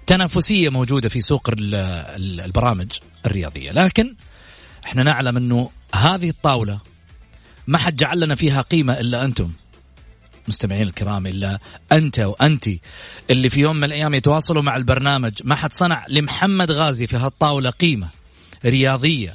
تنافسية 0.07 0.69
موجودة 0.69 1.09
في 1.09 1.21
سوق 1.21 1.51
البرامج 1.57 2.93
الرياضية. 3.27 3.73
لكن 3.73 4.17
إحنا 4.85 5.03
نعلم 5.03 5.37
إنه 5.37 5.71
هذه 5.95 6.29
الطاولة 6.29 6.81
ما 7.67 7.79
حد 7.79 7.97
جعل 7.97 8.21
لنا 8.21 8.35
فيها 8.35 8.63
قيمة 8.63 8.93
إلا 9.01 9.25
أنتم. 9.25 9.53
مستمعين 10.49 10.83
الكرام 10.83 11.27
إلا 11.27 11.59
أنت 11.93 12.19
وأنت 12.19 12.69
اللي 13.31 13.51
في 13.51 13.61
يوم 13.61 13.77
من 13.77 13.85
الأيام 13.85 14.15
يتواصلوا 14.15 14.63
مع 14.63 14.77
البرنامج. 14.77 15.33
ما 15.45 15.55
حد 15.55 15.73
صنع 15.73 16.07
لمحمد 16.09 16.71
غازي 16.71 17.07
في 17.07 17.17
هالطاولة 17.17 17.71
قيمة 17.71 18.09
رياضية 18.65 19.35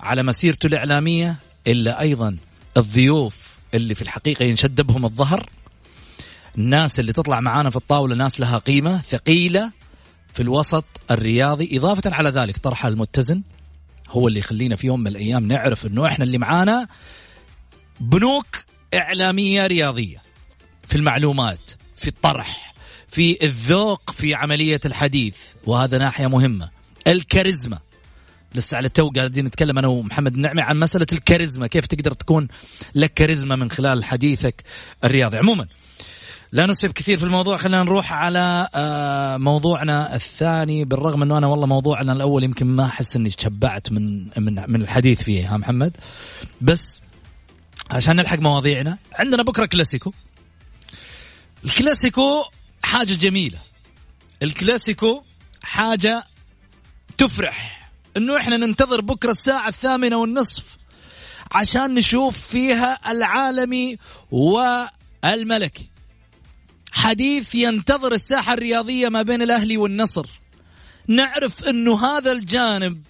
على 0.00 0.22
مسيرته 0.22 0.66
الإعلامية. 0.66 1.36
إلا 1.66 2.00
أيضا 2.00 2.36
الضيوف 2.76 3.36
اللي 3.74 3.94
في 3.94 4.02
الحقيقة 4.02 4.44
ينشد 4.44 4.80
بهم 4.80 5.04
الظهر 5.04 5.50
الناس 6.58 7.00
اللي 7.00 7.12
تطلع 7.12 7.40
معانا 7.40 7.70
في 7.70 7.76
الطاولة 7.76 8.16
ناس 8.16 8.40
لها 8.40 8.58
قيمة 8.58 9.02
ثقيلة 9.02 9.72
في 10.32 10.42
الوسط 10.42 10.84
الرياضي. 11.10 11.78
إضافة 11.78 12.14
على 12.14 12.30
ذلك 12.30 12.58
طرحها 12.58 12.88
المتزن 12.88 13.42
هو 14.08 14.28
اللي 14.28 14.38
يخلينا 14.38 14.76
في 14.76 14.86
يوم 14.86 15.00
من 15.00 15.06
الأيام 15.06 15.48
نعرف 15.48 15.86
إنه 15.86 16.06
إحنا 16.06 16.24
اللي 16.24 16.38
معانا 16.38 16.88
بنوك 18.00 18.46
إعلامية 18.94 19.66
رياضية 19.66 20.22
في 20.86 20.94
المعلومات 20.94 21.70
في 21.96 22.08
الطرح 22.08 22.74
في 23.08 23.44
الذوق 23.44 24.10
في 24.10 24.34
عملية 24.34 24.80
الحديث. 24.84 25.38
وهذا 25.66 25.98
ناحية 25.98 26.26
مهمة. 26.26 26.70
الكاريزما. 27.06 27.78
لسه 28.56 28.76
على 28.76 28.86
التو 28.86 29.10
قاعدين 29.10 29.44
نتكلم 29.44 29.78
أنا 29.78 29.88
ومحمد 29.88 30.34
النعمي 30.34 30.62
عن 30.62 30.78
مسألة 30.78 31.06
الكاريزما 31.12 31.66
كيف 31.66 31.86
تقدر 31.86 32.12
تكون 32.12 32.48
لك 32.94 33.14
كاريزما 33.14 33.56
من 33.56 33.70
خلال 33.70 34.04
حديثك 34.04 34.64
الرياضي. 35.04 35.38
عموما 35.38 35.66
لا 36.52 36.66
نسب 36.66 36.92
كثير 36.92 37.18
في 37.18 37.24
الموضوع 37.24 37.56
خلينا 37.56 37.82
نروح 37.82 38.12
على 38.12 38.68
آه، 38.74 39.36
موضوعنا 39.36 40.14
الثاني 40.14 40.84
بالرغم 40.84 41.22
إنه 41.22 41.38
أنا 41.38 41.46
والله 41.46 41.66
موضوعنا 41.66 42.12
الأول 42.12 42.44
يمكن 42.44 42.66
ما 42.66 42.84
أحس 42.84 43.16
إني 43.16 43.30
تشبعت 43.30 43.92
من 43.92 44.24
من 44.24 44.64
من 44.68 44.82
الحديث 44.82 45.22
فيه 45.22 45.54
ها 45.54 45.56
محمد؟ 45.56 45.96
بس 46.60 47.00
عشان 47.90 48.16
نلحق 48.16 48.38
مواضيعنا 48.38 48.98
عندنا 49.12 49.42
بكرة 49.42 49.66
كلاسيكو. 49.66 50.12
الكلاسيكو 51.64 52.44
حاجة 52.82 53.14
جميلة. 53.14 53.58
الكلاسيكو 54.42 55.22
حاجة 55.62 56.24
تفرح. 57.18 57.75
إنه 58.16 58.36
إحنا 58.36 58.56
ننتظر 58.56 59.00
بكرة 59.00 59.30
الساعة 59.30 59.68
الثامنة 59.68 60.16
والنصف 60.16 60.76
عشان 61.52 61.94
نشوف 61.94 62.38
فيها 62.38 63.10
العالمي 63.10 63.98
والملكي. 64.30 65.88
حديث 66.92 67.54
ينتظر 67.54 68.12
الساحة 68.12 68.54
الرياضية 68.54 69.08
ما 69.08 69.22
بين 69.22 69.42
الأهلي 69.42 69.76
والنصر. 69.76 70.26
نعرف 71.08 71.64
أنه 71.64 72.06
هذا 72.06 72.32
الجانب 72.32 73.02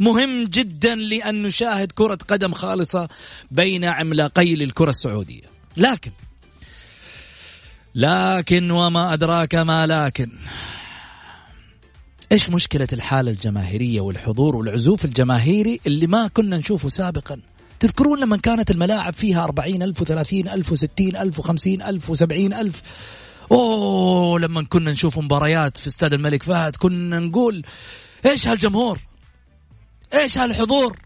مهم 0.00 0.44
جدا 0.44 0.94
لأن 0.94 1.42
نشاهد 1.42 1.92
كرة 1.92 2.18
قدم 2.28 2.54
خالصة 2.54 3.08
بين 3.50 3.84
عملاقي 3.84 4.54
للكرة 4.54 4.90
السعودية. 4.90 5.42
لكن 5.76 6.10
لكن 7.94 8.70
وما 8.70 9.14
أدراك 9.14 9.54
ما 9.54 9.86
لكن. 9.86 10.30
إيش 12.32 12.50
مشكلة 12.50 12.88
الحالة 12.92 13.30
الجماهيرية 13.30 14.00
والحضور 14.00 14.56
والعزوف 14.56 15.04
الجماهيري 15.04 15.80
اللي 15.86 16.06
ما 16.06 16.28
كنا 16.28 16.58
نشوفه 16.58 16.88
سابقا؟ 16.88 17.40
تذكرون 17.80 18.20
لما 18.20 18.36
كانت 18.36 18.70
الملاعب 18.70 19.14
فيها 19.14 19.44
أربعين 19.44 19.82
ألف 19.82 20.02
وثلاثين 20.02 20.48
ألف 20.48 20.72
وستين 20.72 21.16
ألف 21.16 21.38
وخمسين 21.38 21.82
ألف 21.82 22.10
وسبعين 22.10 22.54
ألف؟ 22.54 22.82
أوه 23.52 24.40
لما 24.40 24.62
كنا 24.62 24.92
نشوف 24.92 25.18
مباريات 25.18 25.78
في 25.78 25.86
استاد 25.86 26.12
الملك 26.12 26.42
فهد 26.42 26.76
كنا 26.76 27.20
نقول 27.20 27.64
إيش 28.26 28.48
هالجمهور؟ 28.48 28.98
إيش 30.14 30.38
هالحضور؟ 30.38 30.98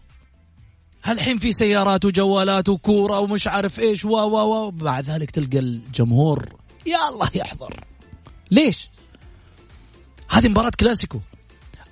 هالحين 1.03 1.37
في 1.37 1.51
سيارات 1.51 2.05
وجوالات 2.05 2.69
وكورة 2.69 3.19
ومش 3.19 3.47
عارف 3.47 3.79
إيش 3.79 4.05
و 4.05 4.09
و 4.09 4.37
و 4.37 4.71
بعد 4.71 5.05
ذلك 5.05 5.31
تلقى 5.31 5.59
الجمهور 5.59 6.49
يا 6.85 7.09
الله 7.09 7.29
يحضر. 7.35 7.83
ليش؟ 8.51 8.90
هذه 10.31 10.47
مباراة 10.47 10.71
كلاسيكو. 10.79 11.19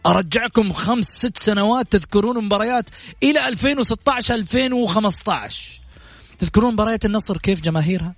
أرجعكم 0.05 0.73
خمس 0.73 1.05
ست 1.05 1.37
سنوات 1.37 1.91
تذكرون 1.91 2.45
مباريات 2.45 2.89
إلى 3.23 3.47
2016 3.47 4.35
2015 4.35 5.81
تذكرون 6.39 6.73
مباريات 6.73 7.05
النصر 7.05 7.37
كيف 7.37 7.61
جماهيرها؟ 7.61 8.15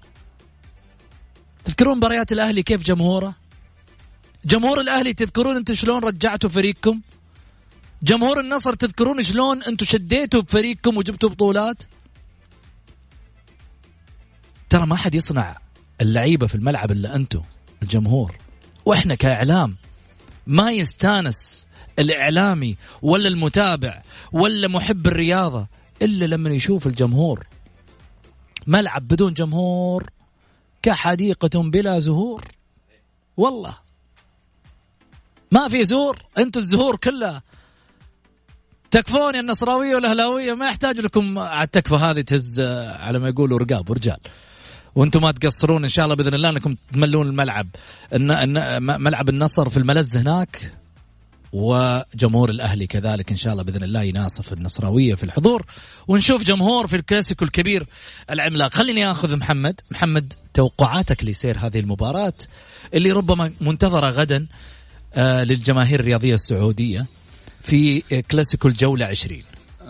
تذكرون 1.63 1.97
مباريات 1.97 2.31
الأهلي 2.31 2.63
كيف 2.63 2.84
جمهوره؟ 2.84 3.36
جمهور 4.45 4.81
الأهلي 4.81 5.13
تذكرون 5.13 5.55
أنتم 5.55 5.73
شلون 5.75 6.03
رجعتوا 6.03 6.49
فريقكم؟ 6.49 7.01
جمهور 8.03 8.39
النصر 8.39 8.73
تذكرون 8.73 9.23
شلون 9.23 9.63
أنتم 9.63 9.86
شديتوا 9.86 10.41
بفريقكم 10.41 10.97
وجبتوا 10.97 11.29
بطولات؟ 11.29 11.84
ترى 14.69 14.86
ما 14.86 14.95
حد 14.95 15.15
يصنع 15.15 15.57
اللعيبة 16.01 16.47
في 16.47 16.55
الملعب 16.55 16.91
إلا 16.91 17.15
أنتم 17.15 17.41
الجمهور. 17.84 18.36
وإحنا 18.86 19.15
كإعلام 19.15 19.77
ما 20.51 20.71
يستانس 20.71 21.67
الإعلامي 21.99 22.77
ولا 23.01 23.27
المتابع 23.27 24.01
ولا 24.31 24.67
محب 24.67 25.07
الرياضة 25.07 25.67
إلا 26.01 26.25
لما 26.25 26.49
يشوف 26.49 26.87
الجمهور. 26.87 27.47
ملعب 28.67 29.07
بدون 29.07 29.33
جمهور 29.33 30.09
كحديقة 30.81 31.61
بلا 31.61 31.99
زهور. 31.99 32.43
والله. 33.37 33.77
ما 35.51 35.69
في 35.69 35.85
زهور 35.85 36.21
أنتم 36.37 36.59
الزهور 36.59 36.95
كلها 36.95 37.43
تكفون 38.91 39.35
يا 39.35 39.39
النصراوية 39.39 39.95
والأهلاوية 39.95 40.53
ما 40.53 40.65
يحتاج 40.65 40.99
لكم 40.99 41.39
على 41.39 41.63
التكفى 41.63 41.95
هذه 41.95 42.21
تهز 42.21 42.59
على 42.99 43.19
ما 43.19 43.29
يقولوا 43.29 43.59
رقاب 43.59 43.89
ورجال. 43.89 44.19
وأنتم 44.95 45.21
ما 45.21 45.32
تقصرون 45.32 45.84
إن 45.84 45.89
شاء 45.89 46.06
الله 46.06 46.15
بإذن 46.15 46.34
الله 46.34 46.49
إنكم 46.49 46.75
تملون 46.93 47.27
الملعب. 47.27 47.67
ملعب 48.99 49.30
النصر 49.30 49.69
في 49.69 49.77
الملز 49.77 50.17
هناك 50.17 50.73
وجمهور 51.54 52.49
الأهلي 52.49 52.88
كذلك 52.88 53.32
إن 53.32 53.38
شاء 53.38 53.54
الله 53.54 53.63
بإذن 53.63 53.84
الله 53.84 54.04
يناصف 54.04 54.54
النصراوية 54.54 55.15
في 55.15 55.23
الحضور 55.23 55.65
ونشوف 56.08 56.43
جمهور 56.43 56.88
في 56.88 56.95
الكلاسيكو 56.95 57.45
الكبير 57.45 57.88
العملاق. 58.30 58.73
خليني 58.73 59.12
آخذ 59.12 59.36
محمد. 59.36 59.82
محمد 59.91 60.34
توقعاتك 60.54 61.23
لسير 61.23 61.58
هذه 61.58 61.80
المباراة 61.80 62.34
اللي 62.93 63.12
ربما 63.12 63.51
منتظرة 63.62 64.10
غدا 64.10 64.47
آه 65.13 65.43
للجماهير 65.43 65.99
الرياضية 65.99 66.34
السعودية 66.34 67.06
في 67.63 68.01
كلاسيكو 68.32 68.67
الجولة 68.67 69.06
20 69.06 69.41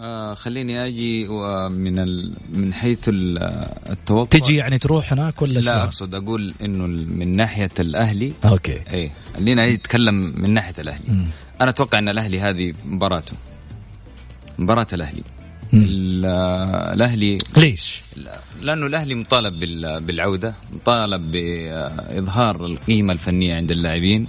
آه 0.02 0.34
خليني 0.34 0.86
أجي 0.86 1.28
من 1.70 2.00
ال... 2.00 2.34
من 2.50 2.74
حيث 2.74 3.00
التوقع. 3.10 4.40
تجي 4.40 4.56
يعني 4.56 4.78
تروح 4.78 5.14
هناك 5.14 5.42
ولا 5.42 5.60
لا 5.60 5.84
أقصد 5.84 6.16
أقول 6.16 6.54
إنه 6.64 6.88
من 6.88 7.36
ناحية 7.36 7.70
الأهلي. 7.80 8.34
okay. 8.46 8.82
اي 8.94 9.12
خلينا 9.36 9.74
نتكلم 9.74 10.16
من 10.16 10.50
ناحية 10.50 10.74
الأهلي. 10.80 11.14
م. 11.14 11.26
أنا 11.62 11.70
أتوقع 11.70 12.00
إن 12.00 12.10
الأهلي 12.10 12.40
هذه 12.40 12.74
مباراته. 12.86 13.34
مباراة 14.60 14.88
الأهلي. 14.94 15.24
الأهلي 15.74 17.38
ليش؟ 17.58 18.02
لأنه 18.62 18.86
الأهلي 18.86 19.16
مطالب 19.16 19.60
بالعودة 20.06 20.56
مطالب 20.74 21.32
بإظهار 21.32 22.66
القيمة 22.66 23.14
الفنية 23.14 23.56
عند 23.56 23.72
اللاعبين. 23.72 24.28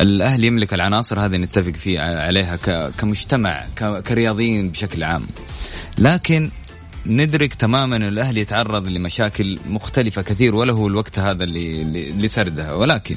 الاهلي 0.00 0.46
يملك 0.46 0.74
العناصر 0.74 1.20
هذه 1.20 1.36
نتفق 1.36 1.72
فيه 1.72 2.00
عليها 2.00 2.56
كمجتمع 2.98 3.66
كرياضيين 4.06 4.70
بشكل 4.70 5.02
عام. 5.02 5.26
لكن 5.98 6.50
ندرك 7.06 7.54
تماما 7.54 7.96
إن 7.96 8.02
الاهلي 8.02 8.40
يتعرض 8.40 8.86
لمشاكل 8.86 9.58
مختلفة 9.68 10.22
كثير 10.22 10.54
وله 10.54 10.86
الوقت 10.86 11.18
هذا 11.18 11.44
لسردها 11.44 12.72
ولكن 12.72 13.16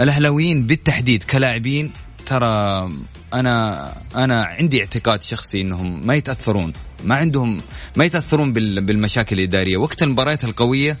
الأهلاويين 0.00 0.66
بالتحديد 0.66 1.22
كلاعبين 1.22 1.92
ترى 2.26 2.90
أنا 3.34 3.92
أنا 4.16 4.44
عندي 4.44 4.80
اعتقاد 4.80 5.22
شخصي 5.22 5.60
إنهم 5.60 6.06
ما 6.06 6.14
يتأثرون 6.14 6.72
ما 7.04 7.14
عندهم 7.14 7.60
ما 7.96 8.04
يتأثرون 8.04 8.52
بالمشاكل 8.52 9.38
الإدارية. 9.38 9.76
وقت 9.76 10.02
المباريات 10.02 10.44
القوية 10.44 10.98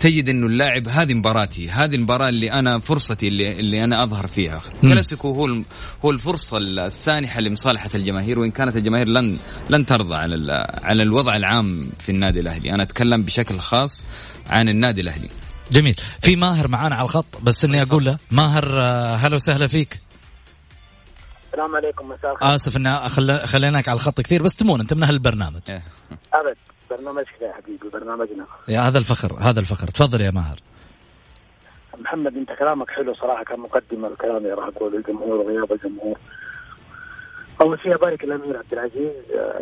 تجد 0.00 0.28
إنه 0.28 0.46
اللاعب 0.46 0.88
هذه 0.88 1.14
مباراتي 1.14 1.70
هذه 1.70 1.94
المباراة 1.94 2.28
اللي 2.28 2.52
أنا 2.52 2.78
فرصتي 2.78 3.28
اللي, 3.28 3.60
اللي 3.60 3.84
أنا 3.84 4.02
أظهر 4.02 4.26
فيها. 4.26 4.60
كلاسيكو 4.82 5.28
هو 5.32 5.62
هو 6.04 6.10
الفرصة 6.10 6.58
السانحة 6.58 7.40
لمصالحة 7.40 7.90
الجماهير 7.94 8.38
وإن 8.38 8.50
كانت 8.50 8.76
الجماهير 8.76 9.08
لن 9.08 9.36
لن 9.70 9.86
ترضى 9.86 10.14
على 10.14 10.66
على 10.82 11.02
الوضع 11.02 11.36
العام 11.36 11.90
في 11.98 12.08
النادي 12.08 12.40
الأهلي. 12.40 12.74
أنا 12.74 12.82
أتكلم 12.82 13.22
بشكل 13.22 13.58
خاص 13.58 14.04
عن 14.46 14.68
النادي 14.68 15.00
الأهلي. 15.00 15.28
جميل. 15.72 15.96
في 16.22 16.36
ماهر 16.36 16.68
معانا 16.68 16.94
على 16.94 17.04
الخط 17.04 17.40
بس 17.42 17.64
إني 17.64 17.82
أقول 17.82 18.04
له 18.04 18.18
ماهر 18.30 18.80
آه، 18.80 19.16
هلا 19.16 19.34
وسهلا 19.34 19.66
فيك. 19.66 20.00
السلام 21.52 21.76
عليكم 21.76 22.08
مساء 22.08 22.32
الخير. 22.32 22.54
آسف 22.54 22.76
ان 22.76 22.88
خليناك 23.46 23.88
على 23.88 23.96
الخط 23.96 24.20
كثير 24.20 24.42
بس 24.42 24.56
تمون 24.56 24.80
أنت 24.80 24.94
من 24.94 25.02
أهل 25.02 25.14
البرنامج. 25.14 25.60
إيه. 25.68 25.82
أبد 26.34 26.56
برنامجك 26.90 27.42
يا 27.42 27.52
حبيبي 27.52 27.88
برنامجنا. 27.92 28.46
يا 28.68 28.80
هذا 28.80 28.98
الفخر 28.98 29.36
هذا 29.40 29.60
الفخر. 29.60 29.86
تفضل 29.86 30.20
يا 30.20 30.30
ماهر. 30.30 30.56
محمد 31.98 32.36
أنت 32.36 32.52
كلامك 32.58 32.90
حلو 32.90 33.14
صراحة 33.14 33.44
كمقدمه 33.44 34.08
الكلام 34.08 34.36
اللي 34.36 34.52
راح 34.52 34.66
أقوله 34.66 34.96
للجمهور 34.96 35.34
وغياب 35.36 35.72
الجمهور. 35.72 36.18
أول 37.60 37.80
شيء 37.80 37.94
أبارك 37.94 38.24
الأمير 38.24 38.56
عبد 38.56 38.72
العزيز 38.72 39.12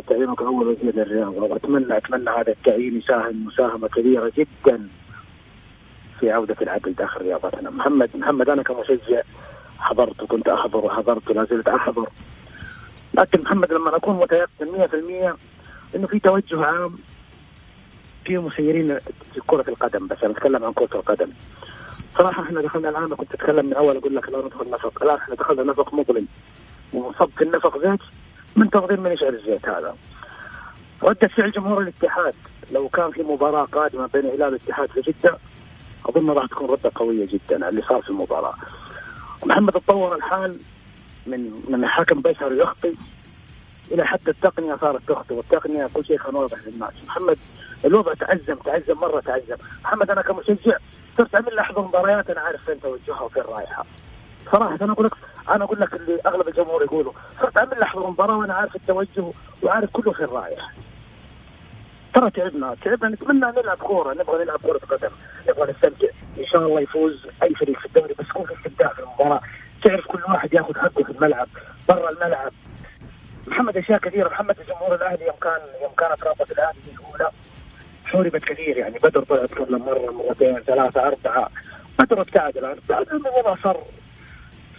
تعيينك 0.09 0.41
أول 0.41 0.69
وزير 0.69 0.95
للرياضة 0.95 1.43
واتمنى 1.43 1.97
أتمنى 1.97 2.31
هذا 2.31 2.53
التعيين 2.53 2.99
يساهم 2.99 3.47
مساهمة 3.47 3.89
كبيرة 3.89 4.33
جدا 4.37 4.89
في 6.21 6.31
عودة 6.31 6.57
العدل 6.63 6.95
داخل 6.95 7.21
رياضتنا. 7.21 7.71
محمد 7.71 8.11
محمد 8.15 8.49
أنا 8.49 8.63
كمشجع 8.63 9.23
حضرت 9.81 10.23
وكنت 10.23 10.49
أحضر 10.49 10.79
وحضرت 10.79 11.31
ولا 11.31 11.45
زلت 11.45 11.69
أحضر. 11.69 12.09
لكن 13.15 13.43
محمد 13.43 13.73
لما 13.73 13.97
أكون 13.97 14.17
متيقن 14.17 14.89
100% 15.93 15.97
إنه 15.97 16.07
في 16.07 16.19
توجه 16.19 16.65
عام 16.65 16.99
في 18.25 18.39
مسيرين 18.39 18.99
في 19.35 19.41
كرة 19.47 19.65
القدم 19.69 20.07
بس 20.07 20.25
أنا 20.25 20.33
أتكلم 20.33 20.65
عن 20.65 20.73
كرة 20.73 20.89
القدم. 20.99 21.31
صراحة 22.19 22.43
إحنا 22.43 22.61
دخلنا 22.63 22.89
الان 22.89 23.15
كنت 23.15 23.35
أتكلم 23.35 23.67
من 23.67 23.73
أول 23.73 23.97
أقول 23.97 24.17
لك 24.17 24.29
لا 24.29 24.39
ندخل 24.47 24.71
نفق 24.71 25.03
الان 25.03 25.17
إحنا 25.17 25.35
دخلنا 25.35 25.63
نفق 25.63 25.95
مظلم. 25.95 26.27
وصب 26.93 27.31
في 27.37 27.45
النفق 27.45 27.79
زيت 27.79 28.01
منتظرين 28.57 29.01
من 29.01 29.13
يشعل 29.13 29.35
الزيت 29.35 29.69
هذا. 29.69 29.97
ردة 31.03 31.29
فعل 31.29 31.51
جمهور 31.51 31.81
الاتحاد 31.83 32.35
لو 32.73 32.89
كان 32.89 33.11
في 33.11 33.23
مباراة 33.23 33.65
قادمة 33.65 34.07
بين 34.07 34.25
هلال 34.25 34.43
الاتحاد 34.43 34.89
في 34.91 35.01
جدة 35.01 35.39
أظن 36.09 36.31
راح 36.31 36.47
تكون 36.47 36.71
ردة 36.71 36.91
قوية 36.95 37.27
جدا 37.27 37.57
على 37.57 37.69
اللي 37.69 37.83
صار 37.83 38.03
في 38.03 38.11
المباراة. 38.11 38.55
محمد 39.45 39.73
تطور 39.73 40.15
الحال 40.17 40.59
من 41.27 41.63
من 41.69 41.85
الحكم 41.85 42.21
بيسر 42.23 42.53
يخطي 42.53 42.95
إلى 43.93 44.05
حتى 44.07 44.31
التقنية 44.31 44.77
صارت 44.81 45.03
تخطي 45.09 45.35
والتقنية 45.35 45.89
كل 45.95 46.05
شيء 46.05 46.19
خلينا 46.19 46.39
نوضح 46.39 46.59
للناس. 46.67 46.93
محمد 47.09 47.39
الوضع 47.85 48.15
تعزم 48.15 48.55
تعزم 48.55 48.95
مرة 48.97 49.21
تعزم 49.21 49.57
محمد 49.85 50.11
أنا 50.11 50.23
كمشجع 50.23 50.77
صرت 51.19 51.35
اعمل 51.35 51.55
لحظة 51.57 51.83
مباريات 51.83 52.31
أنا 52.31 52.41
عارف 52.41 52.65
فين 52.65 52.81
توجهها 52.81 53.21
وفين 53.21 53.43
رايحه 53.43 53.85
صراحة 54.53 54.79
أنا 54.83 54.93
أقول 54.93 55.07
لك 55.07 55.15
أنا 55.51 55.65
أقول 55.65 55.81
لك 55.81 55.95
اللي 55.95 56.21
أغلب 56.27 56.49
الجمهور 56.49 56.83
يقولوا 56.83 57.13
صرت 57.41 57.57
اعمل 57.59 57.79
لحظة 57.81 58.11
مباراة 58.11 58.37
وأنا 58.37 58.55
عارف 58.55 58.77
التوجه 58.77 59.25
وعارف 59.63 59.91
كله 59.91 60.13
فين 60.13 60.27
رايح 60.27 60.73
ترى 62.15 62.31
تعبنا 62.31 62.77
تعبنا. 62.85 63.09
نتمنى 63.09 63.53
نلعب 63.57 63.79
كورة 63.79 64.15
نبغى 64.15 64.45
نلعب 64.45 64.59
كوره 64.59 64.79
قدم. 64.79 65.11
نبغى 65.49 65.73
نستمتع. 65.73 66.09
إن 66.39 66.47
شاء 66.47 66.63
الله 66.63 66.81
يفوز 66.81 67.27
أي 67.43 67.55
فريق 67.55 67.79
في 67.79 67.87
الدوري 67.87 68.15
بس 68.19 68.27
يكون 68.31 68.47
في 68.47 68.55
استمتاع 68.55 68.89
في 68.89 68.99
المباراة. 68.99 69.41
تعرف 69.85 70.07
كل 70.07 70.23
واحد 70.29 70.55
ياخذ 70.55 70.79
حقه 70.79 71.05
في 71.05 71.11
الملعب 71.11 71.49
برا 71.89 72.11
الملعب. 72.11 72.53
محمد 73.47 73.77
أشياء 73.77 73.99
كثيرة. 73.99 74.29
محمد 74.29 74.61
الجمهور 74.61 74.95
الأهلي 74.95 75.27
يوم 75.27 75.37
كان 75.43 75.61
يوم 75.83 75.93
كانت 75.99 76.25
رابطة 76.25 76.53
الأهلي 76.53 76.79
الأولى 77.01 77.31
حوربت 78.05 78.45
كثير. 78.45 78.77
يعني 78.77 78.99
بدر 78.99 79.23
طلع 79.23 79.47
تكلم 79.47 79.85
مرة 79.85 80.11
مرتين 80.13 80.59
ثلاثة 80.59 81.07
أربعة. 81.07 81.51
بدر 81.99 82.21
ابتعد 82.21 82.57
الآن. 82.57 82.71
ابتعد 82.71 83.09
الوضع 83.09 83.55
صار 83.63 83.83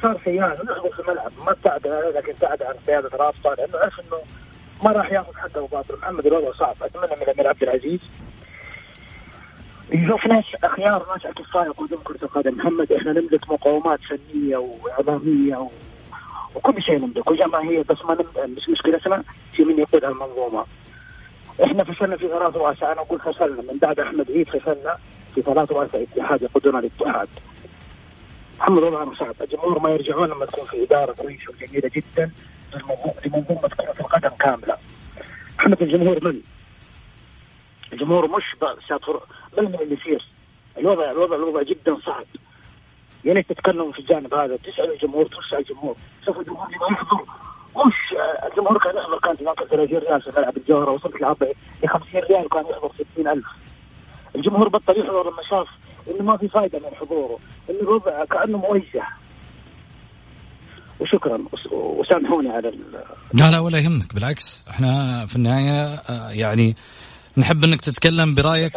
صار 0.01 0.21
سيان 0.25 0.57
ونحضر 0.61 0.89
في 0.89 0.99
الملعب. 0.99 1.31
ما 1.45 1.51
ابتعد 1.51 1.87
لكن 1.87 2.31
ابتعد 2.31 2.63
عن 2.63 2.73
قيادة 2.87 3.09
رابطة 3.17 3.53
لأنه 3.53 3.77
عرف 3.77 3.99
إنه 3.99 4.17
ما 4.83 4.91
راح 4.91 5.11
ياخذ 5.11 5.35
حقه 5.37 5.67
باطل 5.67 5.97
محمد 5.97 6.25
الوضع 6.25 6.51
صعب. 6.59 6.75
أتمنى 6.81 7.15
من 7.15 7.21
الامير 7.21 7.47
عبد 7.47 7.63
العزيز. 7.63 7.99
يشوف 9.91 10.25
ناس 10.25 10.45
أخيار 10.63 11.05
ناس 11.13 11.25
اكفاء 11.25 11.65
يقودون 11.65 11.99
كرة 12.03 12.23
القدم. 12.23 12.57
محمد 12.57 12.91
إحنا 12.91 13.11
نملك 13.11 13.51
مقومات 13.51 13.99
فنية 13.99 14.57
واعلاميه 14.57 15.57
و... 15.57 15.69
وكل 16.55 16.81
شيء 16.81 16.99
نملك. 16.99 17.31
وجماهير 17.31 17.83
بس 17.89 18.05
ما 18.05 18.13
نم... 18.13 18.53
مش 18.53 18.69
مشكلتنا 18.69 19.23
في 19.53 19.63
من 19.63 19.79
يقود 19.79 20.03
المنظومة. 20.03 20.65
إحنا 21.63 21.83
فشلنا 21.83 22.17
في 22.17 22.27
ثلاث 22.27 22.55
رؤساء 22.55 22.91
أنا 22.91 23.01
أقول 23.01 23.19
فشلنا 23.19 23.61
من 23.61 23.77
بعد 23.81 23.99
أحمد 23.99 24.31
عيد 24.31 24.49
فشلنا 24.49 24.97
في 25.35 25.41
ثلاث 25.41 25.71
رؤساء 25.71 26.03
اتحاد 26.03 26.41
يقودون 26.41 26.79
الاتحاد. 26.79 27.27
محمد 28.59 28.83
وضعنا 28.83 29.15
صعب. 29.15 29.35
الجمهور 29.41 29.79
ما 29.79 29.89
يرجعون 29.89 30.29
لما 30.29 30.45
تكون 30.45 30.65
في 30.65 30.83
إدارة 30.83 31.11
كويسة 31.11 31.51
وجميلة 31.51 31.91
جدا. 31.95 32.31
لمنظومه 33.25 33.69
كره 33.69 33.95
القدم 33.99 34.29
كاملة. 34.29 34.77
محمد 35.59 35.81
الجمهور 35.81 36.23
من؟ 36.23 36.41
الجمهور 37.93 38.27
مش 38.27 38.43
بل 39.57 39.63
من 39.63 39.75
اللي 39.75 39.97
يصير؟ 40.01 40.25
الوضع 40.77 41.11
الوضع 41.11 41.35
الوضع 41.35 41.61
جدا 41.63 41.97
صعب. 42.05 42.25
يا 43.25 43.33
ريت 43.33 43.49
تتكلموا 43.49 43.91
في 43.91 43.99
الجانب 43.99 44.33
هذا 44.33 44.57
تسأل 44.57 44.91
الجمهور 44.93 45.25
تسال 45.25 45.59
الجمهور. 45.59 45.95
شوف 46.25 46.39
الجمهور 46.39 46.67
يبغى 46.75 46.91
يحضر. 46.91 47.25
مش 47.77 48.15
الجمهور 48.51 48.77
كان 48.77 48.97
يحضر 48.97 49.19
كانت 49.19 49.41
هناك 49.41 49.63
30 49.63 49.97
ريال 49.97 50.21
في 50.21 50.31
ملعب 50.37 50.57
الجوهرة 50.57 50.91
وصلت 50.91 51.21
لعبه 51.21 51.47
ل 51.83 51.87
50 51.87 52.21
ريال 52.21 52.49
كان 52.49 52.65
يحضر 52.65 52.91
60000 53.15 53.45
الجمهور 54.35 54.69
بطل 54.69 54.99
يحضر 54.99 55.31
لما 55.31 55.43
شاف 55.49 55.67
إنه 56.07 56.23
ما 56.23 56.37
في 56.37 56.47
فائده 56.47 56.79
من 56.79 56.95
حضوره 56.95 57.39
إنه 57.69 57.79
الوضع 57.79 58.25
كأنه 58.25 58.57
موجه 58.57 59.03
وشكرا 61.01 61.37
وسامحوني 61.71 62.49
على 62.49 62.71
لا 63.33 63.51
لا 63.51 63.59
ولا 63.59 63.79
يهمك 63.79 64.13
بالعكس. 64.15 64.61
إحنا 64.69 65.25
في 65.25 65.35
النهاية 65.35 65.83
آه، 65.83 66.29
يعني 66.29 66.75
نحب 67.37 67.63
إنك 67.63 67.81
تتكلم 67.81 68.35
برأيك 68.35 68.73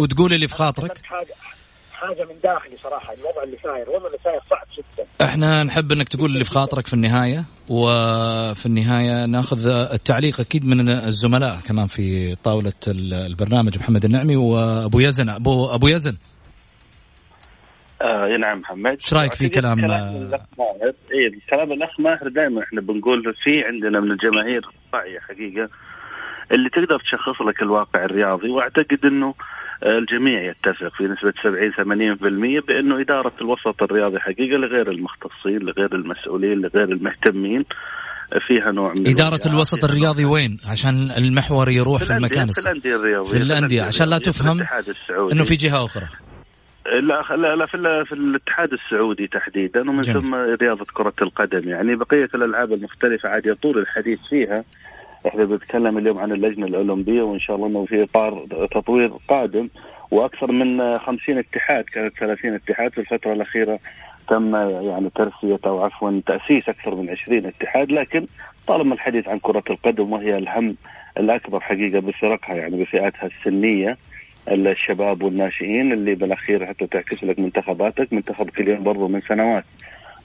وتقول 0.00 0.32
اللي 0.32 0.48
في 0.48 0.54
خاطرك. 0.54 1.00
حاجة 1.04 1.34
حاجة 1.92 2.24
من 2.24 2.34
داخلي 2.42 2.76
صراحة 2.76 3.14
الوضع 3.14 3.42
اللي 3.44 3.56
صاير 3.62 3.82
الوضع 3.82 4.06
اللي 4.06 4.18
صاير 4.24 4.40
صعب 4.50 4.66
جدا. 4.78 5.26
إحنا 5.26 5.62
نحب 5.62 5.92
إنك 5.92 6.08
تقول 6.08 6.30
اللي 6.32 6.44
في 6.44 6.50
خاطرك 6.50 6.86
في 6.86 6.94
النهاية 6.94 7.44
وفي 7.68 8.66
النهاية 8.66 9.26
ناخذ 9.26 9.66
التعليق 9.66 10.40
أكيد 10.40 10.66
من 10.66 10.88
الزملاء 10.88 11.60
كمان 11.60 11.86
في 11.86 12.34
طاولة 12.34 12.72
البرنامج 12.88 13.78
محمد 13.78 14.04
النعمي 14.04 14.36
وأبو 14.36 15.00
يزن 15.00 15.28
ابو 15.28 15.74
أبو 15.74 15.88
يزن. 15.88 16.16
آه 18.04 18.36
نعم 18.36 18.58
محمد. 18.58 18.90
إيش 18.90 19.14
رأيك 19.14 19.34
في 19.34 19.48
كلام 19.48 19.80
كلام 19.80 20.16
الاخ 20.16 20.40
ماهر 20.58 20.92
اي 21.14 21.40
كلام 21.50 21.72
الاخ 21.72 22.00
ماهر 22.00 22.28
دائما 22.28 22.62
إحنا 22.62 22.80
بنقول 22.80 23.22
في 23.44 23.64
عندنا 23.64 24.00
من 24.00 24.10
الجماهير 24.10 24.62
واعيه 24.92 25.18
حقيقة 25.20 25.68
اللي 26.52 26.68
تقدر 26.70 26.98
تشخص 26.98 27.42
لك 27.48 27.62
الواقع 27.62 28.04
الرياضي. 28.04 28.48
وأعتقد 28.50 28.98
إنه 29.04 29.34
الجميع 29.82 30.42
يتفق 30.50 30.92
في 30.96 31.04
نسبة 31.04 31.32
70 31.42 31.72
80% 32.62 32.66
بأنه 32.66 33.00
إدارة 33.00 33.32
الوسط 33.40 33.82
الرياضي 33.82 34.18
حقيقة 34.18 34.56
لغير 34.56 34.90
المختصين 34.90 35.58
لغير 35.58 35.94
المسؤولين 35.94 36.58
لغير 36.58 36.88
المهتمين 36.92 37.64
فيها 38.46 38.72
نوع 38.72 38.92
من 38.98 39.08
إدارة 39.08 39.40
الوسط 39.46 39.84
الرياضي 39.84 40.24
وين؟ 40.24 40.58
عشان 40.70 41.10
المحور 41.10 41.70
يروح 41.70 41.98
في, 41.98 42.04
في 42.06 42.16
المكان 42.16 42.50
في 42.50 42.60
الأندية 42.60 42.96
الرياضية 42.96 43.30
في 43.30 43.36
الأندية 43.36 43.82
عشان 43.82 44.08
لا 44.08 44.18
تفهم 44.18 44.60
أنه 45.32 45.44
في 45.44 45.54
جهة 45.54 45.84
أخرى. 45.84 46.06
لا 46.86 47.36
لا 47.36 47.56
لا 47.56 47.66
في, 47.66 48.04
في 48.04 48.12
الاتحاد 48.12 48.72
السعودي 48.72 49.26
تحديدا 49.26 49.80
ومن 49.80 50.02
ثم 50.02 50.34
رياضة 50.34 50.86
كرة 50.94 51.14
القدم. 51.22 51.68
يعني 51.68 51.94
بقية 51.94 52.28
الألعاب 52.34 52.72
المختلفة 52.72 53.28
عاد 53.28 53.46
يطول 53.46 53.78
الحديث 53.78 54.18
فيها. 54.28 54.64
إحنا 55.26 55.44
بنتكلم 55.44 55.98
اليوم 55.98 56.18
عن 56.18 56.32
اللجنة 56.32 56.66
الأولمبية 56.66 57.22
وإن 57.22 57.40
شاء 57.40 57.56
الله 57.56 57.66
إنه 57.66 57.84
في 57.84 58.02
إطار 58.02 58.46
تطوير 58.72 59.12
قادم. 59.28 59.68
وأكثر 60.10 60.52
من 60.52 60.98
50 60.98 61.38
اتحاد 61.38 61.84
كانت 61.84 62.18
30 62.18 62.54
اتحاد 62.54 62.92
في 62.92 63.00
الفترة 63.00 63.32
الأخيرة. 63.32 63.78
تم 64.28 64.56
يعني 64.56 65.10
ترسية 65.14 65.58
أو 65.66 65.82
عفوا 65.84 66.20
تأسيس 66.26 66.68
أكثر 66.68 66.94
من 66.94 67.10
20 67.10 67.46
اتحاد. 67.46 67.92
لكن 67.92 68.26
طالما 68.66 68.94
الحديث 68.94 69.28
عن 69.28 69.38
كرة 69.38 69.64
القدم 69.70 70.12
وهي 70.12 70.38
الهم 70.38 70.76
الأكبر 71.18 71.60
حقيقة 71.60 72.00
بفرقها 72.00 72.54
يعني 72.54 72.82
بفئاتها 72.82 73.26
السنية 73.26 73.96
الشباب 74.48 75.22
والناشئين 75.22 75.92
اللي 75.92 76.14
بالأخير 76.14 76.66
حتى 76.66 76.86
تعكس 76.86 77.24
لك 77.24 77.38
منتخباتك 77.38 78.12
منتخبك 78.12 78.60
اليوم 78.60 78.82
برضو 78.82 79.08
من 79.08 79.20
سنوات. 79.20 79.64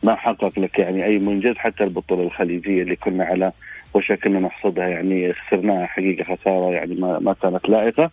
ما 0.04 0.16
حقق 0.16 0.60
لك 0.60 0.80
يعني 0.80 1.06
أي 1.06 1.20
منجز 1.20 1.56
حتى 1.58 1.84
البطولة 1.84 2.24
الخليجية 2.24 2.84
اللي 2.84 2.96
كنا 2.96 3.24
على 3.24 3.52
وشك 3.94 4.26
ان 4.26 4.42
نحصدها 4.42 4.88
يعني 4.88 5.34
خسرناها 5.34 5.86
حقيقة 5.86 6.36
خسارة 6.36 6.72
يعني 6.72 6.96
ما, 6.96 7.20
ما 7.20 7.34
كانت 7.34 7.70
لائقة. 7.70 8.12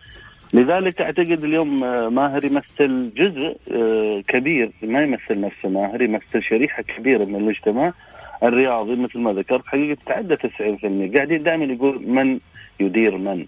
لذلك 0.55 1.01
أعتقد 1.01 1.45
اليوم 1.45 1.81
ماهر 2.15 2.45
يمثل 2.45 3.11
جزء 3.17 3.57
آه، 3.73 4.23
كبير 4.29 4.71
ما 4.83 5.03
يمثل 5.03 5.41
نفسه 5.41 5.69
ماهر 5.69 6.03
يمثل 6.03 6.43
شريحة 6.43 6.83
كبيرة 6.83 7.25
من 7.25 7.37
المجتمع 7.37 7.93
الرياضي. 8.43 8.97
مثل 8.97 9.19
ما 9.19 9.33
ذكرت 9.33 9.67
حقيقة 9.67 9.99
تعدى 10.07 10.37
90% 10.37 11.17
قاعدين 11.17 11.43
دائما 11.43 11.65
يقول 11.65 12.09
من 12.09 12.39
يدير 12.81 13.17
من 13.17 13.47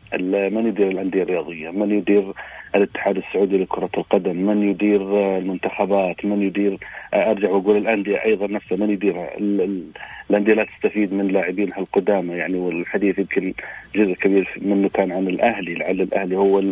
من 0.55 0.67
يدير 0.67 0.89
الأندية 0.89 1.23
الرياضية 1.23 1.71
من 1.71 1.91
يدير 1.91 2.33
الاتحاد 2.75 3.17
السعودي 3.17 3.59
لكرة 3.59 3.91
القدم 3.99 4.37
من 4.37 4.71
يدير 4.71 5.03
المنتخبات 5.39 6.25
من 6.25 6.43
يدير 6.43 6.79
أرجع 7.15 7.51
وأقول 7.51 7.77
الأندية 7.77 8.25
أيضا 8.25 8.47
نفسها 8.47 8.79
من 8.79 8.91
يدير 8.91 9.29
الأندية 10.31 10.55
لا 10.55 10.65
تستفيد 10.65 11.13
من 11.13 11.29
لاعبينها 11.29 11.79
القدامى. 11.79 12.35
يعني 12.35 12.55
والحديث 12.59 13.19
يمكن 13.19 13.55
جزء 13.95 14.13
كبير 14.13 14.49
منه 14.63 14.89
كان 14.89 15.13
عن 15.13 15.29
الأهلي 15.29 15.75
لعل 15.75 16.01
الأهلي 16.01 16.37
هو 16.37 16.63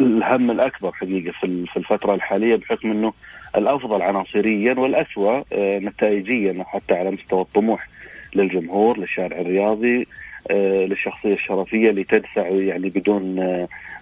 الهم 0.00 0.50
الأكبر 0.50 0.92
حقيقة 0.92 1.32
في 1.40 1.76
الفترة 1.76 2.14
الحالية 2.14 2.56
بحكم 2.56 2.90
إنه 2.90 3.12
الأفضل 3.56 4.02
عناصريا 4.02 4.74
والاسوء 4.74 5.44
آه، 5.52 5.78
نتائجيا 5.78 6.64
حتى 6.66 6.94
على 6.94 7.10
مستوى 7.10 7.40
الطموح 7.40 7.88
للجمهور 8.34 8.98
للشارع 8.98 9.40
الرياضي 9.40 10.06
آه، 10.50 10.86
للشخصية 10.86 11.34
الشرفية 11.34 11.90
اللي 11.90 12.04
تدفع 12.04 12.48
يعني 12.48 12.88
بدون 12.88 13.38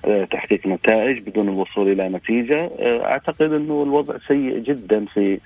آه، 0.05 0.25
تحقيق 0.25 0.67
نتائج 0.67 1.19
بدون 1.19 1.49
الوصول 1.49 1.93
إلى 1.93 2.09
نتيجة. 2.09 2.71
أعتقد 2.81 3.53
إنه 3.53 3.83
الوضع 3.83 4.15
سيء 4.29 4.59
جدا 4.59 5.05
في 5.05 5.39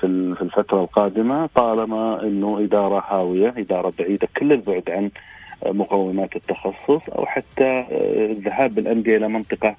في 0.00 0.42
الفترة 0.42 0.80
القادمة 0.80 1.46
طالما 1.46 2.22
إنه 2.22 2.60
إدارة 2.64 3.04
هاوية 3.08 3.54
إدارة 3.58 3.92
بعيدة 3.98 4.28
كل 4.36 4.52
البعد 4.52 4.90
عن 4.90 5.10
مقومات 5.66 6.36
التخصص 6.36 7.08
أو 7.08 7.26
حتى 7.26 7.84
الذهاب 8.30 8.74
بالانديه 8.74 9.16
إلى 9.16 9.28
منطقة 9.28 9.76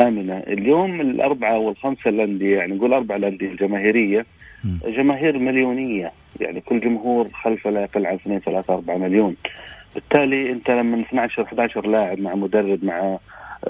آمنة، 0.00 0.38
اليوم 0.38 1.00
الأربعة 1.00 1.58
والخمسة 1.58 2.10
الأندية 2.10 2.56
يعني 2.56 2.74
نقول 2.74 2.92
أربع 2.92 3.16
الأندية 3.16 3.48
الجماهيرية 3.48 4.26
جماهير 4.84 5.38
مليونية 5.38 6.12
يعني 6.40 6.60
كل 6.60 6.80
جمهور 6.80 7.28
خلفه 7.28 7.70
لا 7.70 7.82
يقل 7.82 8.06
عن 8.06 8.14
2 8.14 8.40
3 8.40 8.74
4 8.74 8.96
مليون. 8.96 9.36
بالتالي 9.94 10.52
أنت 10.52 10.70
لما 10.70 11.00
12 11.00 11.42
11 11.42 11.86
لاعب 11.86 12.20
مع 12.20 12.34
مدرب 12.34 12.84
مع 12.84 13.18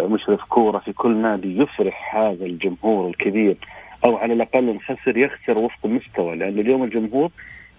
مشرف 0.01 0.45
كورة 0.45 0.79
في 0.79 0.93
كل 0.93 1.17
نادي 1.17 1.59
يفرح 1.59 2.17
هذا 2.17 2.45
الجمهور 2.47 3.09
الكبير 3.09 3.57
أو 4.05 4.17
على 4.17 4.33
الأقل 4.35 4.75
نخسر 4.75 5.17
يخسر 5.17 5.59
وفق 5.59 5.79
المستوى 5.85 6.37
لأن 6.37 6.59
اليوم 6.59 6.85
الجمهور 6.85 7.31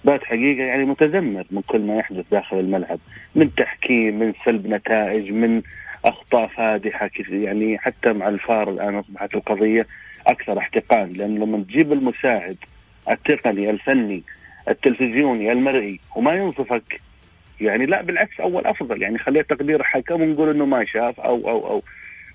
بات 0.06 0.24
حقيقة 0.24 0.64
يعني 0.64 0.86
متذمر 0.86 1.44
من 1.52 1.62
كل 1.62 1.82
ما 1.82 1.96
يحدث 1.96 2.26
داخل 2.32 2.60
الملعب 2.60 3.00
من 3.36 3.56
تحكيم 3.56 4.20
من 4.20 4.34
سلب 4.46 4.68
نتائج 4.68 5.32
من 5.32 5.62
أخطاء 6.06 6.48
فادحة 6.48 7.10
يعني 7.30 7.78
حتى 7.78 8.14
مع 8.14 8.28
الفار 8.28 8.70
الآن 8.70 8.96
أصبحت 8.96 9.36
القضية 9.36 9.88
أكثر 10.28 10.58
احتقان 10.58 11.14
لأن 11.14 11.36
لما 11.40 11.58
تجيب 11.58 11.94
المساعد 11.94 12.58
التقني 13.10 13.70
الفني 13.70 14.24
التلفزيوني 14.68 15.52
المرئي 15.52 16.00
وما 16.16 16.34
ينصفك 16.34 17.02
يعني 17.64 17.86
لا 17.86 18.02
بالعكس 18.02 18.40
أول 18.40 18.66
أفضل. 18.66 19.02
يعني 19.02 19.18
خليه 19.18 19.42
تقدير 19.42 19.84
حكم 19.84 20.22
ونقول 20.22 20.50
إنه 20.50 20.66
ما 20.66 20.86
شاف 20.86 21.20
أو 21.20 21.50
أو 21.50 21.68
أو. 21.68 21.82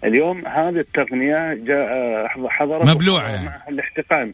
اليوم 0.04 0.46
هذه 0.46 0.78
التقنية 0.78 1.54
جاء 1.54 2.26
حضرت 2.28 2.90
مبلوعة 2.90 3.28
يعني. 3.28 3.46
مع 3.46 3.60
الاحتقان. 3.68 4.32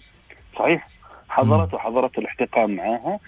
صحيح؟ 0.59 0.88
حضرت 1.28 1.74
وحضرت 1.74 2.18
الاحتقان 2.18 2.76
معاها 2.76 3.18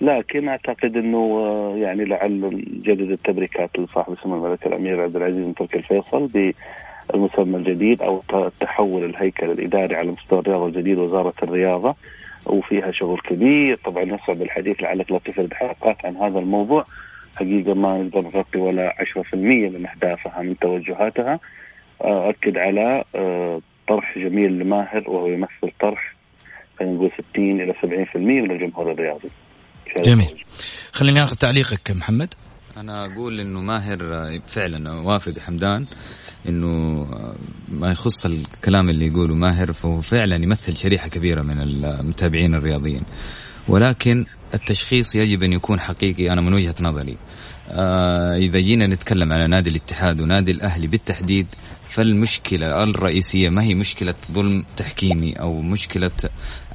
لكن 0.00 0.48
أعتقد 0.48 0.96
إنه 0.96 1.18
آه، 1.18 1.76
يعني 1.76 2.04
لعل 2.04 2.64
جدد 2.82 3.10
التبريكات 3.10 3.78
لصاحب 3.78 4.12
السمو 4.12 4.46
الملك 4.46 4.66
الأمير 4.66 5.02
عبد 5.02 5.16
العزيز 5.16 5.44
بن 5.44 5.54
تركي 5.54 5.76
الفيصل 5.76 6.26
بالمسمى 6.26 7.56
الجديد 7.56 8.02
أو 8.02 8.22
تحول 8.60 9.04
الهيكل 9.04 9.50
الإداري 9.50 9.96
على 9.96 10.10
مستوى 10.10 10.38
الرياضة 10.38 10.66
الجديد 10.66 10.98
وزارة 10.98 11.34
الرياضة 11.42 11.94
وفيها 12.46 12.90
شغل 12.90 13.20
كبير. 13.20 13.78
طبعا 13.84 14.02
يصعب 14.02 14.42
الحديث 14.42 14.82
لعلك 14.82 15.12
لا 15.12 15.18
تفرد 15.18 15.54
حلقات 15.54 16.04
عن 16.04 16.16
هذا 16.16 16.38
الموضوع. 16.38 16.84
حقيقة 17.36 17.74
ما 17.74 17.98
نقدر 17.98 18.20
نغطي 18.20 18.58
ولا 18.58 18.94
10% 19.16 19.34
من 19.34 19.86
أهدافها 19.86 20.42
من 20.42 20.58
توجهاتها 20.58 21.40
آه، 22.04 22.30
اكد 22.30 22.56
على 22.56 23.04
آه، 23.14 23.60
طرح 23.88 24.18
جميل 24.18 24.58
لماهر 24.58 25.10
وهو 25.10 25.26
يمثل 25.26 25.72
طرح 25.80 26.16
خلينا 26.78 26.94
نقول 26.94 27.10
60 27.32 27.60
إلى 27.60 27.74
70% 27.82 28.16
من 28.16 28.50
الجمهور 28.50 28.92
الرياضي. 28.92 29.28
جميل. 30.04 30.44
خليني 30.92 31.22
اخذ 31.22 31.36
تعليقك 31.36 31.90
محمد. 31.90 32.34
أنا 32.76 33.06
أقول 33.06 33.40
إنه 33.40 33.60
ماهر 33.60 33.98
فعلا 34.46 34.90
وافق 34.92 35.38
حمدان 35.38 35.86
إنه 36.48 36.68
ما 37.68 37.90
يخص 37.90 38.26
الكلام 38.26 38.90
اللي 38.90 39.06
يقوله 39.06 39.34
ماهر 39.34 39.72
فهو 39.72 40.00
فعلا 40.00 40.36
يمثل 40.36 40.76
شريحة 40.76 41.08
كبيرة 41.08 41.42
من 41.42 41.60
المتابعين 41.60 42.54
الرياضيين 42.54 43.02
ولكن 43.68 44.26
التشخيص 44.54 45.14
يجب 45.14 45.42
أن 45.42 45.52
يكون 45.52 45.80
حقيقي 45.80 46.32
أنا 46.32 46.40
من 46.40 46.52
وجهة 46.52 46.74
نظري. 46.80 47.16
آه 47.70 48.34
إذا 48.36 48.58
جينا 48.58 48.86
نتكلم 48.86 49.32
على 49.32 49.46
نادي 49.46 49.70
الاتحاد 49.70 50.20
ونادي 50.20 50.52
الأهلي 50.52 50.86
بالتحديد 50.86 51.46
فالمشكلة 51.88 52.82
الرئيسية 52.82 53.48
ما 53.48 53.62
هي 53.62 53.74
مشكلة 53.74 54.14
ظلم 54.32 54.64
تحكيمي 54.76 55.32
أو 55.32 55.60
مشكلة 55.60 56.10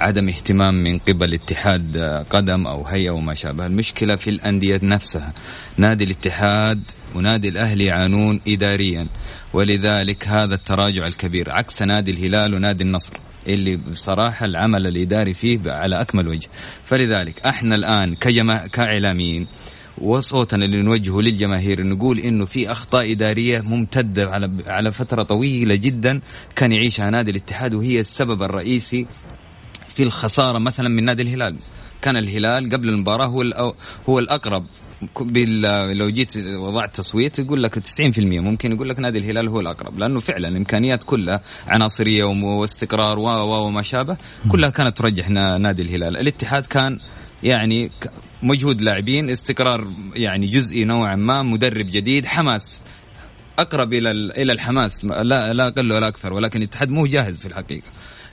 عدم 0.01 0.29
اهتمام 0.29 0.73
من 0.83 0.99
قبل 0.99 1.33
اتحاد 1.33 1.97
قدم 2.29 2.67
أو 2.67 2.85
هيئة 2.85 3.09
وما 3.09 3.33
شابه، 3.33 3.65
المشكلة 3.65 4.15
في 4.15 4.29
الأندية 4.29 4.79
نفسها. 4.83 5.33
نادي 5.77 6.03
الاتحاد 6.03 6.83
ونادي 7.15 7.49
الأهلي 7.49 7.85
يعانون 7.85 8.41
اداريا. 8.47 9.07
ولذلك 9.53 10.27
هذا 10.27 10.55
التراجع 10.55 11.07
الكبير 11.07 11.51
عكس 11.51 11.81
نادي 11.81 12.11
الهلال 12.11 12.53
ونادي 12.53 12.83
النصر 12.83 13.13
اللي 13.47 13.75
بصراحة 13.75 14.45
العمل 14.45 14.87
الإداري 14.87 15.33
فيه 15.33 15.59
على 15.65 16.01
أكمل 16.01 16.27
وجه. 16.27 16.49
فلذلك 16.85 17.45
إحنا 17.45 17.75
الآن 17.75 18.15
كجما 18.15 18.67
كإعلاميين 18.67 19.47
وصوتنا 19.97 20.65
اللي 20.65 20.81
نوجهه 20.81 21.21
للجماهير 21.21 21.83
نقول 21.83 22.19
إنه 22.19 22.45
في 22.45 22.71
أخطاء 22.71 23.11
إدارية 23.11 23.61
ممتدة 23.61 24.31
على 24.31 24.51
على 24.67 24.91
فترة 24.91 25.23
طويلة 25.23 25.75
جدا 25.75 26.21
كان 26.55 26.71
يعيشها 26.71 27.09
نادي 27.09 27.31
الاتحاد 27.31 27.73
وهي 27.73 27.99
السبب 27.99 28.43
الرئيسي 28.43 29.07
في 29.89 30.03
الخسارة 30.03 30.57
مثلا 30.57 30.89
من 30.89 31.05
نادي 31.05 31.21
الهلال 31.21 31.55
كان 32.01 32.17
الهلال 32.17 32.69
قبل 32.69 32.89
المباراة 32.89 33.25
هو 33.25 33.73
هو 34.09 34.19
الأقرب 34.19 34.65
لو 35.93 36.09
جيت 36.09 36.37
وضعت 36.37 36.95
تصويت 36.95 37.39
يقول 37.39 37.63
لك 37.63 37.79
90% 37.79 38.19
ممكن 38.19 38.71
يقول 38.71 38.89
لك 38.89 38.99
نادي 38.99 39.17
الهلال 39.19 39.47
هو 39.47 39.59
الأقرب 39.59 39.99
لأنه 39.99 40.19
فعلا 40.19 40.47
الامكانيات 40.47 41.03
كلها 41.03 41.41
عناصرية 41.67 42.23
واستقرار 42.23 43.19
وما 43.19 43.81
شابه 43.81 44.17
كلها 44.49 44.69
كانت 44.69 44.97
ترجح 44.97 45.29
نادي 45.29 45.81
الهلال. 45.81 46.17
الاتحاد 46.17 46.65
كان 46.65 46.99
يعني 47.43 47.91
مجهود 48.43 48.81
لاعبين 48.81 49.29
استقرار 49.29 49.87
يعني 50.15 50.47
جزئي 50.47 50.83
نوعا 50.83 51.15
ما 51.15 51.43
مدرب 51.43 51.89
جديد 51.89 52.25
حماس 52.25 52.81
أقرب 53.59 53.93
إلى 53.93 54.11
إلى 54.11 54.53
الحماس 54.53 55.05
لا 55.05 55.53
لا 55.53 55.67
أقل 55.67 55.91
ولا 55.91 56.07
أكثر 56.07 56.33
ولكن 56.33 56.59
الاتحاد 56.59 56.89
مو 56.89 57.05
جاهز 57.05 57.37
في 57.37 57.45
الحقيقة. 57.45 57.87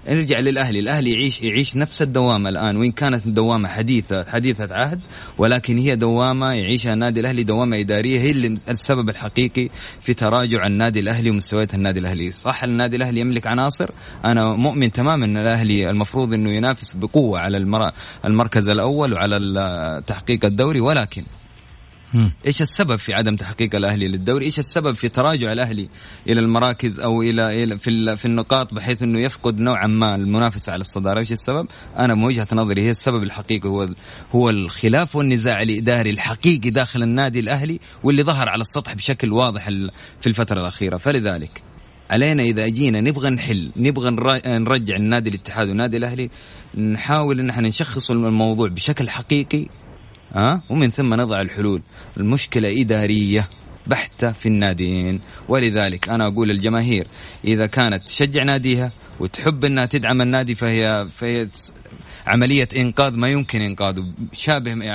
نرجع 0.08 0.38
للاهلي، 0.38 0.78
الاهلي 0.78 1.12
يعيش 1.12 1.42
يعيش 1.42 1.76
نفس 1.76 2.02
الدوامة 2.02 2.48
الآن 2.48 2.76
وإن 2.76 2.92
كانت 2.92 3.28
دوامة 3.28 3.68
حديثة 3.68 4.24
حديثة 4.24 4.74
عهد 4.74 5.00
ولكن 5.38 5.78
هي 5.78 5.96
دوامة 5.96 6.52
يعيشها 6.52 6.92
النادي 6.92 7.20
الأهلي 7.20 7.44
دوامة 7.44 7.80
إدارية 7.80 8.20
هي 8.20 8.30
اللي 8.30 8.58
السبب 8.68 9.08
الحقيقي 9.08 9.68
في 10.00 10.14
تراجع 10.14 10.66
النادي 10.66 11.00
الأهلي 11.00 11.30
ومستويات 11.30 11.74
النادي 11.74 12.00
الأهلي، 12.00 12.30
صح 12.30 12.64
النادي 12.64 12.96
الأهلي 12.96 13.20
يملك 13.20 13.46
عناصر، 13.46 13.90
أنا 14.24 14.54
مؤمن 14.54 14.92
تماما 14.92 15.24
إن 15.24 15.37
الأهلي 15.37 15.90
المفروض 15.90 16.34
إنه 16.34 16.50
ينافس 16.50 16.92
بقوة 16.92 17.40
على 17.40 17.56
المركز 18.24 18.68
الأول 18.68 19.12
وعلى 19.12 20.02
تحقيق 20.06 20.44
الدوري 20.44 20.80
ولكن 20.80 21.22
إيش 22.47 22.62
السبب 22.62 22.97
في 22.97 23.14
عدم 23.14 23.37
تحقيق 23.37 23.75
الأهلي 23.75 24.09
للدوري؟ 24.09 24.44
إيش 24.44 24.59
السبب 24.59 24.92
في 24.94 25.09
تراجع 25.09 25.53
الأهلي 25.53 25.88
إلى 26.29 26.40
المراكز 26.40 27.01
أو 27.01 27.23
إلى 27.23 27.79
في 27.79 28.16
في 28.16 28.25
النقاط 28.25 28.75
بحيث 28.75 29.03
إنه 29.03 29.21
يفقد 29.21 29.61
نوعا 29.61 29.87
ما 29.87 30.14
المنافسه 30.14 30.72
على 30.72 30.80
الصدارة، 30.80 31.18
إيش 31.18 31.32
السبب؟ 31.32 31.66
أنا 31.99 32.14
من 32.14 32.24
وجهة 32.24 32.49
نظري 32.53 32.82
هي 32.82 32.91
السبب 32.91 33.22
الحقيقي 33.22 33.68
هو 33.68 33.87
هو 34.35 34.51
الخلاف 34.51 35.16
والنزاع 35.16 35.62
الإداري 35.62 36.11
الحقيقي 36.11 36.70
داخل 36.70 37.03
النادي 37.03 37.41
الأهلي 37.41 37.80
واللي 38.03 38.22
ظهر 38.22 38.49
على 38.49 38.61
السطح 38.61 38.95
بشكل 38.95 39.32
واضح 39.32 39.68
في 40.20 40.26
الفترة 40.26 40.61
الأخيرة، 40.61 40.97
فلذلك 40.97 41.62
علينا 42.11 42.43
إذا 42.43 42.64
اجينا 42.64 43.01
نبغى 43.01 43.30
نحل 43.30 43.70
نبغى 43.76 44.11
نرجع 44.47 44.97
النادي 44.97 45.30
الاتحاد 45.30 45.68
والنادي 45.68 45.97
الأهلي 45.97 46.30
نحاول 46.74 47.41
إن 47.41 47.51
إحنا 47.51 47.68
نشخص 47.68 48.11
الموضوع 48.11 48.68
بشكل 48.68 49.11
حقيقي 49.11 49.66
ها؟ 50.35 50.62
ومن 50.68 50.91
ثم 50.91 51.14
نضع 51.14 51.41
الحلول. 51.41 51.83
المشكلة 52.16 52.81
إدارية 52.81 53.49
بحتة 53.87 54.33
في 54.33 54.47
الناديين. 54.47 55.20
ولذلك 55.49 56.09
أنا 56.09 56.26
أقول 56.26 56.49
للجماهير 56.49 57.07
إذا 57.45 57.66
كانت 57.66 58.07
تشجع 58.07 58.43
ناديها 58.43 58.93
وتحب 59.20 59.64
أنها 59.64 59.87
تدعم 59.87 60.22
النادي 60.22 60.55
فهي, 60.55 61.09
فهي 61.16 61.49
عملية 62.26 62.68
إنقاذ 62.76 63.16
ما 63.16 63.29
يمكن 63.29 63.62
إنقاذه 63.62 64.05
شابه 64.33 64.93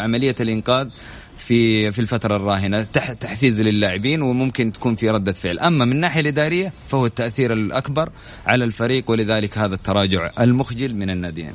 عملية 0.00 0.34
الإنقاذ 0.40 0.88
في 1.36 1.92
في 1.92 1.98
الفترة 1.98 2.36
الراهنة. 2.36 2.82
تحفيز 3.20 3.60
للاعبين 3.60 4.22
وممكن 4.22 4.72
تكون 4.72 4.94
في 4.94 5.10
ردة 5.10 5.32
فعل، 5.32 5.58
أما 5.58 5.84
من 5.84 5.92
الناحية 5.92 6.20
الإدارية 6.20 6.72
فهو 6.88 7.06
التأثير 7.06 7.52
الأكبر 7.52 8.10
على 8.46 8.64
الفريق 8.64 9.10
ولذلك 9.10 9.58
هذا 9.58 9.74
التراجع 9.74 10.28
المخجل 10.40 10.94
من 10.94 11.10
الناديين. 11.10 11.52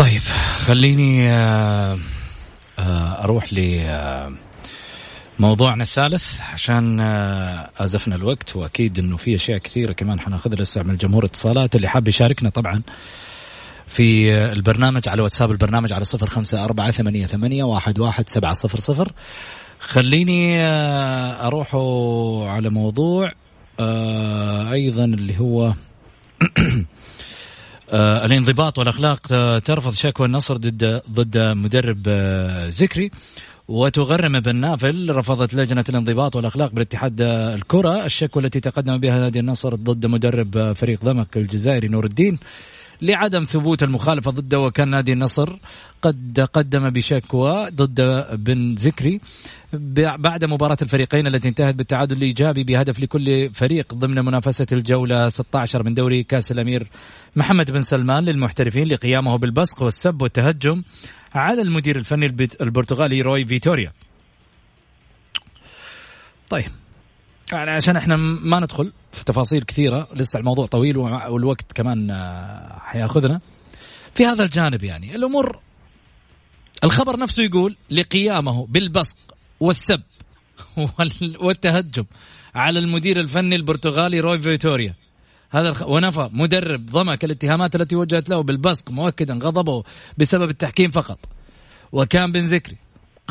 طيب 0.00 0.22
خليني 0.66 1.30
آه، 1.30 1.98
آه، 2.78 3.24
أروح 3.24 3.52
ل 3.52 3.84
موضوعنا 5.38 5.82
الثالث 5.82 6.40
عشان 6.40 7.00
آزفنا 7.76 8.16
الوقت 8.16 8.56
وأكيد 8.56 8.98
إنه 8.98 9.16
في 9.16 9.34
أشياء 9.34 9.58
كثيرة 9.58 9.92
كمان 9.92 10.20
حناخذها 10.20 10.56
لسه 10.56 10.82
من 10.82 10.90
الجمهور 10.90 11.24
اتصالات. 11.24 11.76
اللي 11.76 11.88
حاب 11.88 12.08
يشاركنا 12.08 12.50
طبعا 12.50 12.82
في 13.86 14.34
البرنامج 14.52 15.08
على 15.08 15.22
واتساب 15.22 15.50
البرنامج 15.50 15.92
على 15.92 16.04
صفر 16.04 16.26
خمسة 16.26 16.64
أربعة 16.64 16.90
ثمانية, 16.90 17.26
ثمانية 17.26 17.64
واحد, 17.64 17.98
واحد 17.98 18.28
سبعة 18.28 18.52
صفر 18.52 18.80
صفر. 18.80 19.12
خليني 19.80 20.60
أروح 21.46 21.74
على 22.50 22.70
موضوع 22.70 23.28
أيضا 24.70 25.04
اللي 25.04 25.38
هو 25.38 25.72
آه 27.92 28.26
الانضباط 28.26 28.78
والأخلاق 28.78 29.20
ترفض 29.58 29.92
شكوى 29.92 30.26
النصر 30.26 30.56
ضد 30.56 31.02
ضد 31.10 31.38
مدرب 31.38 32.02
آه 32.08 32.68
ذكري 32.68 33.10
وتغرم 33.68 34.40
بن 34.40 34.56
نافل 34.56 35.10
رفضت 35.10 35.54
لجنة 35.54 35.84
الانضباط 35.88 36.36
والأخلاق 36.36 36.72
بالاتحاد 36.72 37.20
الكرة. 37.20 38.04
الشكوى 38.04 38.44
التي 38.44 38.60
تقدم 38.60 38.98
بها 38.98 39.18
نادي 39.18 39.40
النصر 39.40 39.74
ضد 39.74 40.06
مدرب 40.06 40.72
فريق 40.72 41.04
ضمك 41.04 41.36
الجزائري 41.36 41.88
نور 41.88 42.04
الدين. 42.04 42.38
لعدم 43.02 43.44
ثبوت 43.44 43.82
المخالفة 43.82 44.30
ضده 44.30 44.60
وكان 44.60 44.88
نادي 44.88 45.12
النصر 45.12 45.58
قد 46.02 46.48
قدم 46.52 46.90
بشكوى 46.90 47.70
ضد 47.70 48.26
بن 48.32 48.76
زكري 48.76 49.20
بعد 49.72 50.44
مباراة 50.44 50.76
الفريقين 50.82 51.26
التي 51.26 51.48
انتهت 51.48 51.74
بالتعادل 51.74 52.16
الإيجابي 52.16 52.64
بهدف 52.64 53.00
لكل 53.00 53.50
فريق 53.54 53.94
ضمن 53.94 54.24
منافسة 54.24 54.66
الجولة 54.72 55.28
16 55.28 55.82
من 55.82 55.94
دوري 55.94 56.22
كأس 56.22 56.52
الأمير 56.52 56.86
محمد 57.36 57.70
بن 57.70 57.82
سلمان 57.82 58.24
للمحترفين 58.24 58.86
لقيامه 58.86 59.38
بالبصق 59.38 59.82
والسب 59.82 60.22
والتهجم 60.22 60.82
على 61.34 61.62
المدير 61.62 61.96
الفني 61.96 62.26
البرتغالي 62.60 63.22
روي 63.22 63.44
فيتوريا. 63.44 63.92
طيب. 66.50 66.70
يعني 67.52 67.70
عشان 67.70 67.96
إحنا 67.96 68.16
ما 68.16 68.60
ندخل 68.60 68.92
في 69.12 69.24
تفاصيل 69.24 69.62
كثيرة 69.62 70.08
لسه 70.14 70.38
الموضوع 70.38 70.66
طويل 70.66 70.98
والوقت 70.98 71.72
كمان 71.72 72.10
آه، 72.10 72.78
حياخذنا. 72.78 73.40
في 74.14 74.26
هذا 74.26 74.42
الجانب 74.44 74.84
يعني 74.84 75.16
الأمور 75.16 75.58
الخبر 76.84 77.18
نفسه 77.18 77.42
يقول 77.42 77.76
لقيامه 77.90 78.66
بالبصق 78.66 79.16
والسب 79.60 80.02
والتهجم 81.44 82.04
على 82.54 82.78
المدير 82.78 83.20
الفني 83.20 83.56
البرتغالي 83.56 84.20
روي 84.20 84.38
فيتوريا. 84.38 84.94
هذا 85.50 85.68
الخ... 85.68 85.82
ونفى 85.82 86.28
مدرب 86.32 86.86
ضمك 86.86 87.24
الاتهامات 87.24 87.76
التي 87.76 87.96
وجهت 87.96 88.28
له 88.28 88.40
بالبصق 88.40 88.90
مؤكدا 88.90 89.34
غضبه 89.34 89.84
بسبب 90.18 90.50
التحكيم 90.50 90.90
فقط. 90.90 91.18
وكان 91.92 92.32
بن 92.32 92.40
ذكري 92.40 92.76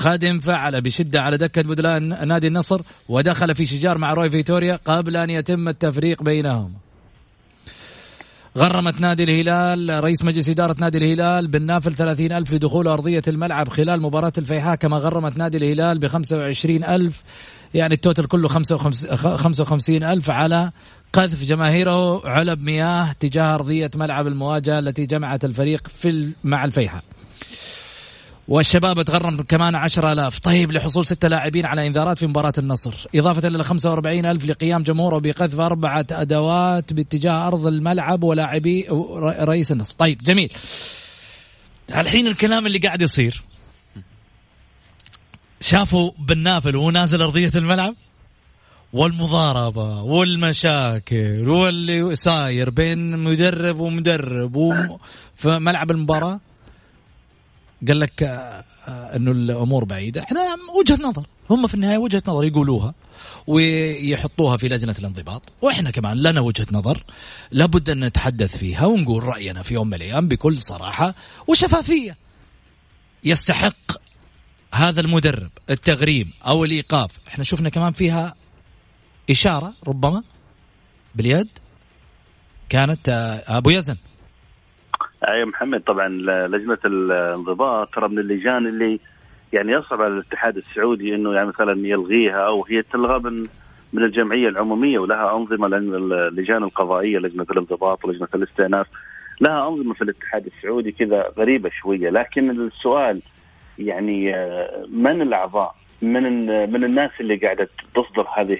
قد 0.05 0.23
انفعل 0.23 0.81
بشدة 0.81 1.21
على 1.21 1.37
دكة 1.37 1.61
بدلاء 1.61 1.99
نادي 1.99 2.47
النصر 2.47 2.81
ودخل 3.09 3.55
في 3.55 3.65
شجار 3.65 3.97
مع 3.97 4.13
روي 4.13 4.29
فيتوريا 4.29 4.79
قبل 4.85 5.17
أن 5.17 5.29
يتم 5.29 5.69
التفريق 5.69 6.23
بينهما 6.23 6.69
غرمت 8.57 9.01
نادي 9.01 9.23
الهلال 9.23 10.03
رئيس 10.03 10.23
مجلس 10.23 10.49
إدارة 10.49 10.75
نادي 10.79 10.97
الهلال 10.97 11.47
بالنافل 11.47 11.95
30 11.95 12.31
ألف 12.31 12.53
لدخول 12.53 12.87
أرضية 12.87 13.21
الملعب 13.27 13.69
خلال 13.69 14.01
مباراة 14.01 14.33
الفيحاء 14.37 14.75
كما 14.75 14.97
غرمت 14.97 15.37
نادي 15.37 15.57
الهلال 15.57 15.99
ب 15.99 16.07
25 16.07 16.83
ألف 16.83 17.23
يعني 17.73 17.93
التوتل 17.93 18.25
كله 18.25 18.47
55 18.47 20.03
ألف 20.03 20.29
على 20.29 20.71
قذف 21.13 21.43
جماهيره 21.43 22.27
علب 22.27 22.63
مياه 22.63 23.11
تجاه 23.19 23.55
أرضية 23.55 23.91
ملعب 23.95 24.27
المواجهة 24.27 24.79
التي 24.79 25.05
جمعت 25.05 25.45
الفريق 25.45 25.87
في 25.87 26.31
مع 26.43 26.65
الفيحاء. 26.65 27.03
والشباب 28.49 29.01
تغرم 29.01 29.41
كمان 29.41 29.75
10000 29.75 30.39
طيب 30.39 30.71
لحصول 30.71 31.05
ستة 31.05 31.27
لاعبين 31.27 31.65
على 31.65 31.87
إنذارات 31.87 32.19
في 32.19 32.27
مباراة 32.27 32.53
النصر. 32.57 32.93
إضافة 33.15 33.47
إلى 33.47 33.63
45000 33.63 34.45
لقيام 34.45 34.83
جمهوره 34.83 35.19
بقذف 35.19 35.59
أربعة 35.59 36.05
أدوات 36.11 36.93
باتجاه 36.93 37.47
أرض 37.47 37.67
الملعب 37.67 38.23
ولاعبي 38.23 38.87
رئيس 39.39 39.71
النصر. 39.71 39.95
طيب 39.97 40.23
جميل. 40.23 40.53
الحين 41.95 42.27
الكلام 42.27 42.67
اللي 42.67 42.77
قاعد 42.77 43.01
يصير. 43.01 43.43
شافوا 45.61 46.11
بالنافل 46.19 46.75
وهو 46.75 46.91
نازل 46.91 47.21
أرضية 47.21 47.51
الملعب؟ 47.55 47.95
والمضاربة 48.93 50.01
والمشاكل 50.01 51.49
واللي 51.49 52.15
صاير 52.15 52.69
بين 52.69 53.17
مدرب 53.17 53.79
ومدرب 53.79 54.97
في 55.35 55.59
ملعب 55.59 55.91
المباراة؟ 55.91 56.39
قال 57.87 57.99
لك 57.99 58.23
آه، 58.23 58.63
آه، 58.87 59.15
إنه 59.15 59.31
الأمور 59.31 59.83
بعيدة. 59.83 60.23
إحنا 60.23 60.41
وجهة 60.79 60.99
نظر. 61.03 61.25
هم 61.49 61.67
في 61.67 61.73
النهاية 61.73 61.97
وجهة 61.97 62.23
نظر 62.27 62.43
يقولوها 62.43 62.93
ويحطوها 63.47 64.57
في 64.57 64.67
لجنة 64.67 64.95
الانضباط. 64.99 65.41
وإحنا 65.61 65.91
كمان 65.91 66.17
لنا 66.17 66.41
وجهة 66.41 66.67
نظر 66.71 67.03
لابد 67.51 67.89
أن 67.89 68.05
نتحدث 68.05 68.57
فيها 68.57 68.85
ونقول 68.85 69.23
رأينا 69.23 69.63
في 69.63 69.73
يوم 69.73 69.87
من 69.87 69.93
الأيام 69.93 70.27
بكل 70.27 70.61
صراحة 70.61 71.15
وشفافية. 71.47 72.17
يستحق 73.23 73.91
هذا 74.73 75.01
المدرب 75.01 75.51
التغريم 75.69 76.31
أو 76.45 76.65
الإيقاف. 76.65 77.11
إحنا 77.27 77.43
شفنا 77.43 77.69
كمان 77.69 77.93
فيها 77.93 78.35
إشارة 79.29 79.73
ربما 79.87 80.23
باليد 81.15 81.47
كانت 82.69 83.09
آه، 83.09 83.57
أبو 83.57 83.69
يزن. 83.69 83.97
اي 85.23 85.45
محمد 85.45 85.81
طبعا 85.81 86.07
لجنة 86.47 86.77
الانضباط 86.85 87.95
ترى 87.95 88.07
من 88.07 88.19
اللجان 88.19 88.67
اللي 88.67 88.99
يعني 89.53 89.71
يصعب 89.71 90.01
على 90.01 90.13
الاتحاد 90.13 90.57
السعودي 90.57 91.15
إنه 91.15 91.33
يعني 91.33 91.47
مثلا 91.47 91.87
يلغيها 91.87 92.47
أو 92.47 92.65
هي 92.65 92.81
تلغى 92.81 93.29
من 93.29 93.45
من 93.93 94.03
الجمعية 94.03 94.49
العمومية 94.49 94.99
ولها 94.99 95.37
أنظمة 95.37 95.67
لأن 95.67 95.93
اللجان 95.95 96.63
القضائية 96.63 97.17
لجنة 97.17 97.45
الانضباط 97.51 98.05
ولجنة 98.05 98.27
الاستئناف 98.35 98.87
لها 99.41 99.67
أنظمة 99.67 99.93
في 99.93 100.01
الاتحاد 100.01 100.45
السعودي 100.45 100.91
كذا 100.91 101.31
غريبة 101.37 101.69
شوية. 101.69 102.09
لكن 102.09 102.49
السؤال 102.49 103.21
يعني 103.77 104.35
آه، 104.35 104.85
من 104.89 105.21
الأعضاء؟ 105.21 105.75
من 106.01 106.45
من 106.71 106.83
الناس 106.83 107.11
اللي 107.19 107.35
قاعدة 107.35 107.69
تصدر 107.95 108.27
هذه 108.37 108.57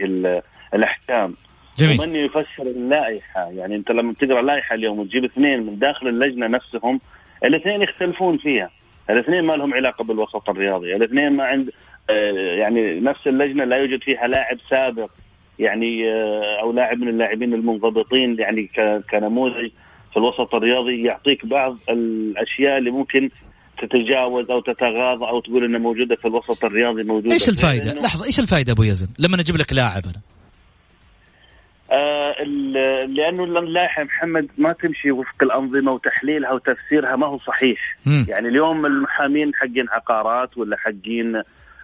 الأحكام؟ 0.73 1.33
جميل. 1.79 2.01
ومن 2.01 2.15
يفسر 2.15 2.63
اللائحة؟ 2.63 3.49
يعني 3.51 3.75
أنت 3.75 3.91
لما 3.91 4.13
تقرا 4.13 4.39
اللائحه 4.39 4.75
اليوم 4.75 4.99
وتجيب 4.99 5.25
اثنين 5.25 5.63
من 5.65 5.79
داخل 5.79 6.07
اللجنة 6.07 6.47
نفسهم 6.47 6.99
الاثنين 7.43 7.81
يختلفون 7.81 8.37
فيها. 8.37 8.69
الاثنين 9.09 9.43
ما 9.43 9.53
لهم 9.53 9.73
علاقة 9.73 10.03
بالوسط 10.03 10.49
الرياضي 10.49 10.95
الاثنين 10.95 11.29
ما 11.29 11.43
عند 11.43 11.69
آه، 12.09 12.55
يعني 12.59 12.99
نفس 12.99 13.27
اللجنة 13.27 13.63
لا 13.63 13.77
يوجد 13.77 14.03
فيها 14.03 14.27
لاعب 14.27 14.57
سابق 14.69 15.09
يعني 15.59 16.11
آه، 16.11 16.61
أو 16.61 16.71
لاعب 16.71 16.97
من 16.97 17.07
اللاعبين 17.07 17.53
المنضبطين 17.53 18.39
يعني 18.39 18.69
كنموذج 19.11 19.71
في 20.11 20.17
الوسط 20.17 20.55
الرياضي 20.55 21.03
يعطيك 21.03 21.45
بعض 21.45 21.77
الأشياء 21.89 22.77
اللي 22.77 22.91
ممكن 22.91 23.29
تتجاوز 23.81 24.51
أو 24.51 24.59
تتغاضى 24.59 25.25
أو 25.25 25.39
تقول 25.39 25.65
إنها 25.65 25.79
موجودة 25.79 26.15
في 26.15 26.27
الوسط 26.27 26.65
الرياضي 26.65 27.03
موجودة 27.03 27.33
إيش 27.33 27.49
الفائده؟ 27.49 27.93
لحظة 27.93 28.25
إيش 28.25 28.39
الفائده 28.39 28.73
أبو 28.73 28.83
يزن؟ 28.83 29.07
لما 29.19 29.37
نجيب 29.37 29.55
لك 29.55 29.73
لاعب 29.73 30.03
أنا. 30.03 30.21
آه 31.91 32.43
لأنه 33.05 33.43
اللائحه 33.43 34.03
محمد 34.03 34.47
ما 34.57 34.73
تمشي 34.73 35.11
وفق 35.11 35.43
الأنظمة 35.43 35.91
وتحليلها 35.91 36.51
وتفسيرها 36.51 37.15
ما 37.15 37.27
هو 37.27 37.39
صحيح 37.39 37.97
م. 38.05 38.23
يعني 38.27 38.47
اليوم 38.47 38.85
المحامين 38.85 39.55
حقين 39.55 39.89
عقارات 39.89 40.57
ولا 40.57 40.77
حقين 40.77 41.35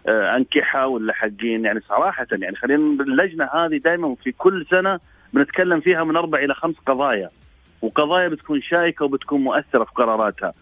آه 0.08 0.36
أنكحة 0.36 0.88
ولا 0.88 1.14
حقين 1.14 1.66
يعني 1.66 1.80
صراحة 1.80 2.28
يعني 2.32 2.56
خلينا 2.56 3.04
اللجنه 3.04 3.46
هذه 3.46 3.78
دائما 3.78 4.16
في 4.24 4.32
كل 4.32 4.66
سنة 4.70 5.00
بنتكلم 5.34 5.80
فيها 5.80 6.04
من 6.04 6.16
أربع 6.16 6.40
إلى 6.40 6.54
خمس 6.54 6.76
قضايا 6.86 7.30
وقضايا 7.82 8.28
بتكون 8.28 8.62
شائكة 8.62 9.06
وبتكون 9.06 9.42
مؤثرة 9.42 9.84
في 9.84 9.92
قراراتها 9.96 10.54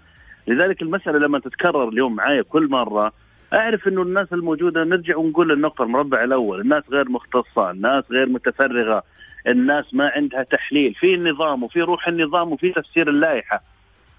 لذلك 0.47 0.81
المسألة 0.81 1.19
لما 1.19 1.39
تتكرر 1.39 1.89
اليوم 1.89 2.15
معايا 2.15 2.41
كل 2.41 2.69
مرة 2.69 3.13
أعرف 3.53 3.87
إنه 3.87 4.01
الناس 4.01 4.33
الموجودة 4.33 4.83
نرجع 4.83 5.17
ونقول 5.17 5.51
النقطة 5.51 5.83
المربع 5.83 6.23
الأول 6.23 6.61
الناس 6.61 6.83
غير 6.91 7.09
مختصة 7.09 7.71
الناس 7.71 8.03
غير 8.11 8.29
متفرغة 8.29 9.03
الناس 9.47 9.93
ما 9.93 10.11
عندها 10.15 10.43
تحليل 10.43 10.93
في 10.93 11.13
النظام 11.13 11.63
وفي 11.63 11.81
روح 11.81 12.07
النظام 12.07 12.51
وفي 12.51 12.71
تفسير 12.71 13.09
اللائحة. 13.09 13.61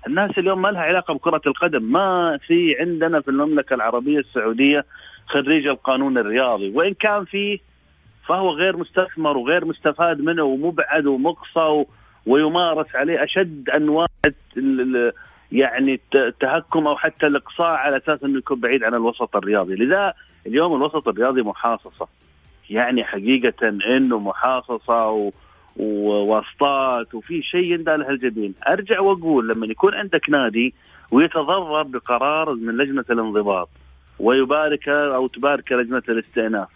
الناس 0.07 0.39
اليوم 0.39 0.63
ما 0.63 0.69
لها 0.69 0.81
علاقة 0.81 1.15
بكرة 1.15 1.41
القدم 1.47 1.93
ما 1.93 2.39
في 2.47 2.77
عندنا 2.81 3.21
في 3.21 3.29
المملكة 3.29 3.75
العربية 3.75 4.19
السعودية 4.19 4.85
خريج 5.27 5.67
القانون 5.67 6.19
الرياضي 6.19 6.71
وإن 6.71 6.95
كان 6.95 7.25
فيه 7.25 7.59
فهو 8.27 8.51
غير 8.51 8.77
مستثمر 8.77 9.37
وغير 9.37 9.65
مستفاد 9.65 10.21
منه 10.21 10.43
ومبعد 10.43 11.07
ومقصى 11.07 11.85
ويمارس 12.27 12.95
عليه 12.95 13.25
أشد 13.25 13.71
أنواع 13.71 14.07
يعني 15.55 16.01
التهكم 16.15 16.87
أو 16.87 16.97
حتى 16.97 17.27
الإقصاء 17.27 17.77
على 17.77 17.97
أساس 17.97 18.25
إنه 18.25 18.39
يكون 18.39 18.61
بعيد 18.61 18.85
عن 18.85 18.95
الوسط 18.95 19.37
الرياضي، 19.37 19.75
لذا 19.75 20.15
اليوم 20.47 20.77
الوسط 20.77 21.09
الرياضي 21.09 21.43
محاصصة. 21.43 22.09
يعني 22.71 23.05
حقيقة 23.05 23.69
إنه 23.69 24.19
محاصصة. 24.19 25.33
وواسطات 25.77 27.15
وفي 27.15 27.43
شيء 27.43 27.73
يندى 27.73 27.91
له 27.91 28.11
الجبين 28.11 28.55
أرجع 28.69 29.01
وأقول 29.01 29.49
لما 29.49 29.67
يكون 29.67 29.95
عندك 29.95 30.31
نادي 30.31 30.75
ويتضرر 31.11 31.83
بقرار 31.83 32.55
من 32.55 32.77
لجنة 32.77 33.05
الانضباط 33.11 33.69
ويبارك 34.19 34.89
أو 34.89 35.27
تبارك 35.27 35.73
لجنة 35.73 36.03
الاستئناف. 36.09 36.69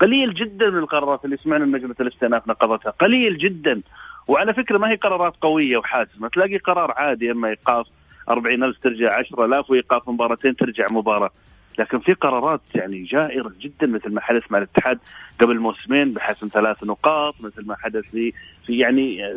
قليل 0.00 0.34
جدا 0.34 0.70
من 0.70 0.78
القرارات 0.78 1.24
اللي 1.24 1.36
سمعنا 1.36 1.64
من 1.64 1.78
لجنة 1.78 1.94
الاستئناف 2.00 2.48
نقضتها. 2.48 2.90
قليل 2.90 3.38
جدا. 3.38 3.80
وعلى 4.28 4.54
فكرة 4.54 4.78
ما 4.78 4.90
هي 4.90 4.96
قرارات 4.96 5.34
قوية 5.40 5.76
وحاسمة. 5.76 6.28
تلاقي 6.28 6.56
قرار 6.56 6.92
عادي 6.96 7.30
إما 7.30 7.48
إيقاف 7.48 7.86
40000 8.28 8.78
ترجع 8.82 9.18
10000 9.18 9.70
وايقاف 9.70 10.08
مباراتين 10.08 10.56
ترجع 10.56 10.86
مباراة. 10.90 11.30
لكن 11.78 11.98
في 11.98 12.12
قرارات 12.12 12.60
يعني 12.74 13.02
جائرة 13.02 13.52
جدا 13.60 13.86
مثل 13.86 14.12
ما 14.12 14.20
حدث 14.20 14.42
مع 14.50 14.58
الاتحاد 14.58 14.98
قبل 15.40 15.58
موسمين 15.58 16.12
بحسم 16.12 16.48
ثلاث 16.48 16.84
نقاط 16.84 17.34
مثل 17.40 17.66
ما 17.66 17.76
حدث 17.76 18.04
في 18.04 18.32
في 18.66 18.78
يعني 18.78 19.34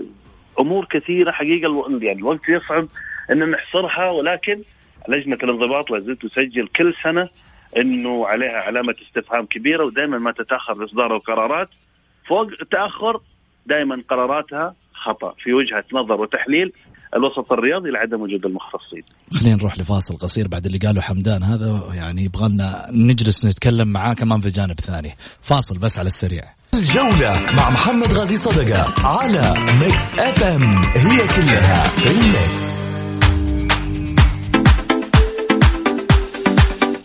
أمور 0.60 0.86
كثيرة 0.86 1.32
حقيقة 1.32 1.86
يعني 2.02 2.20
الوقت 2.20 2.50
يصعب 2.50 2.88
إن 3.32 3.52
نحصرها 3.52 4.10
ولكن 4.10 4.62
لجنة 5.08 5.38
الانضباط 5.44 5.92
لا 5.92 6.00
زلت 6.00 6.26
تسجل 6.26 6.68
كل 6.68 6.94
سنة 7.04 7.30
إنه 7.78 8.28
عليها 8.28 8.58
علامة 8.58 8.96
استفهام 9.08 9.46
كبيرة 9.46 9.86
ودائما 9.86 10.18
ما 10.18 10.32
تتأخر 10.32 10.74
باصدار 10.74 11.16
القرارات 11.16 11.70
فوق 12.28 12.48
التاخر 12.62 13.22
دائما 13.66 14.04
قراراتها 14.10 14.76
خطأ 15.06 15.34
في 15.40 15.54
وجهة 15.54 15.86
نظر 15.94 16.22
وتحليل 16.22 16.72
الوسط 17.16 17.52
الرياضي 17.52 17.90
لعدم 17.90 18.22
وجود 18.22 18.46
المختصين. 18.46 19.04
خلينا 19.40 19.56
نروح 19.56 19.80
لفاصل 19.80 20.18
قصير 20.18 20.48
بعد 20.48 20.66
اللي 20.66 20.78
قاله 20.78 21.02
حمدان 21.02 21.44
هذا 21.44 21.90
يعني 21.94 22.24
يبغى 22.24 22.50
لنا 22.50 22.88
نجلس 22.92 23.46
نتكلم 23.46 23.88
معاه 23.88 24.14
كمان 24.14 24.42
في 24.42 24.50
جانب 24.50 24.80
ثاني. 24.80 25.18
فاصل 25.42 25.78
بس 25.78 26.00
على 26.00 26.08
السريع. 26.08 26.44
الجولة 26.74 27.54
مع 27.58 27.70
محمد 27.70 28.14
غازي 28.14 28.36
صدقة 28.36 29.08
على 29.08 29.54
ميكس 29.80 30.20
اف 30.20 30.44
ام 30.44 30.64
هي 30.96 31.28
كلها 31.28 31.84
في 31.84 32.12
ال 32.12 32.25
mix. 32.25 32.79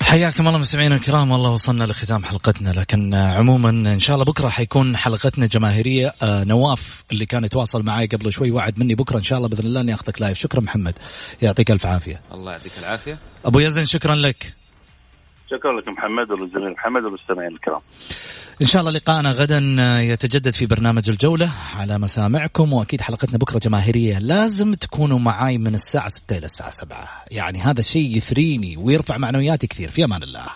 حياكم 0.04 0.46
الله 0.48 0.58
مستمعينا 0.58 0.94
الكرام 0.94 1.30
والله 1.30 1.50
وصلنا 1.50 1.84
لختام 1.84 2.24
حلقتنا 2.24 2.70
لكن 2.70 3.14
عموما 3.14 3.70
إن 3.70 3.98
شاء 3.98 4.14
الله 4.14 4.24
بكرة 4.24 4.48
حيكون 4.48 4.96
حلقتنا 4.96 5.46
جماهيريه 5.46 6.14
آه 6.22 6.44
نواف 6.44 7.04
اللي 7.12 7.26
كان 7.26 7.44
يتواصل 7.44 7.82
معي 7.82 8.06
قبل 8.06 8.32
شوي 8.32 8.50
وعد 8.50 8.78
مني 8.78 8.94
بكرة 8.94 9.18
إن 9.18 9.22
شاء 9.22 9.38
الله 9.38 9.48
بإذن 9.48 9.66
الله 9.66 9.80
إني 9.80 9.94
أخذك 9.94 10.20
live 10.20 10.38
شكرا 10.38 10.60
محمد 10.60 10.98
يعطيك 11.42 11.70
ألف 11.70 11.86
عافية. 11.86 12.20
الله 12.32 12.52
يعطيك 12.52 12.72
العافية. 12.78 13.18
أبو 13.44 13.58
يزن 13.58 13.84
شكرا 13.84 14.14
لك. 14.14 14.54
شكرا 15.50 15.80
لك 15.80 15.88
محمد 15.88 16.30
وللزميل 16.30 16.70
محمد 16.70 17.04
والمستمعين 17.04 17.52
الكرام. 17.52 17.80
إن 18.62 18.66
شاء 18.66 18.80
الله 18.80 18.92
لقاءنا 18.92 19.30
غدا 19.30 19.58
يتجدد 20.00 20.50
في 20.50 20.66
برنامج 20.66 21.08
الجولة 21.08 21.52
على 21.76 21.98
مسامعكم 21.98 22.72
وأكيد 22.72 23.00
حلقتنا 23.00 23.38
بكرة 23.38 23.58
جماهيرية 23.58 24.18
لازم 24.18 24.74
تكونوا 24.74 25.18
معاي 25.18 25.58
من 25.58 25.74
الساعة 25.74 26.08
6 26.08 26.38
إلى 26.38 26.44
الساعة 26.44 26.70
7 26.70 27.08
يعني 27.30 27.60
هذا 27.60 27.80
شيء 27.80 28.16
يثريني 28.16 28.76
ويرفع 28.76 29.18
معنوياتي 29.18 29.66
كثير. 29.66 29.90
في 29.90 30.04
أمان 30.04 30.22
الله. 30.22 30.46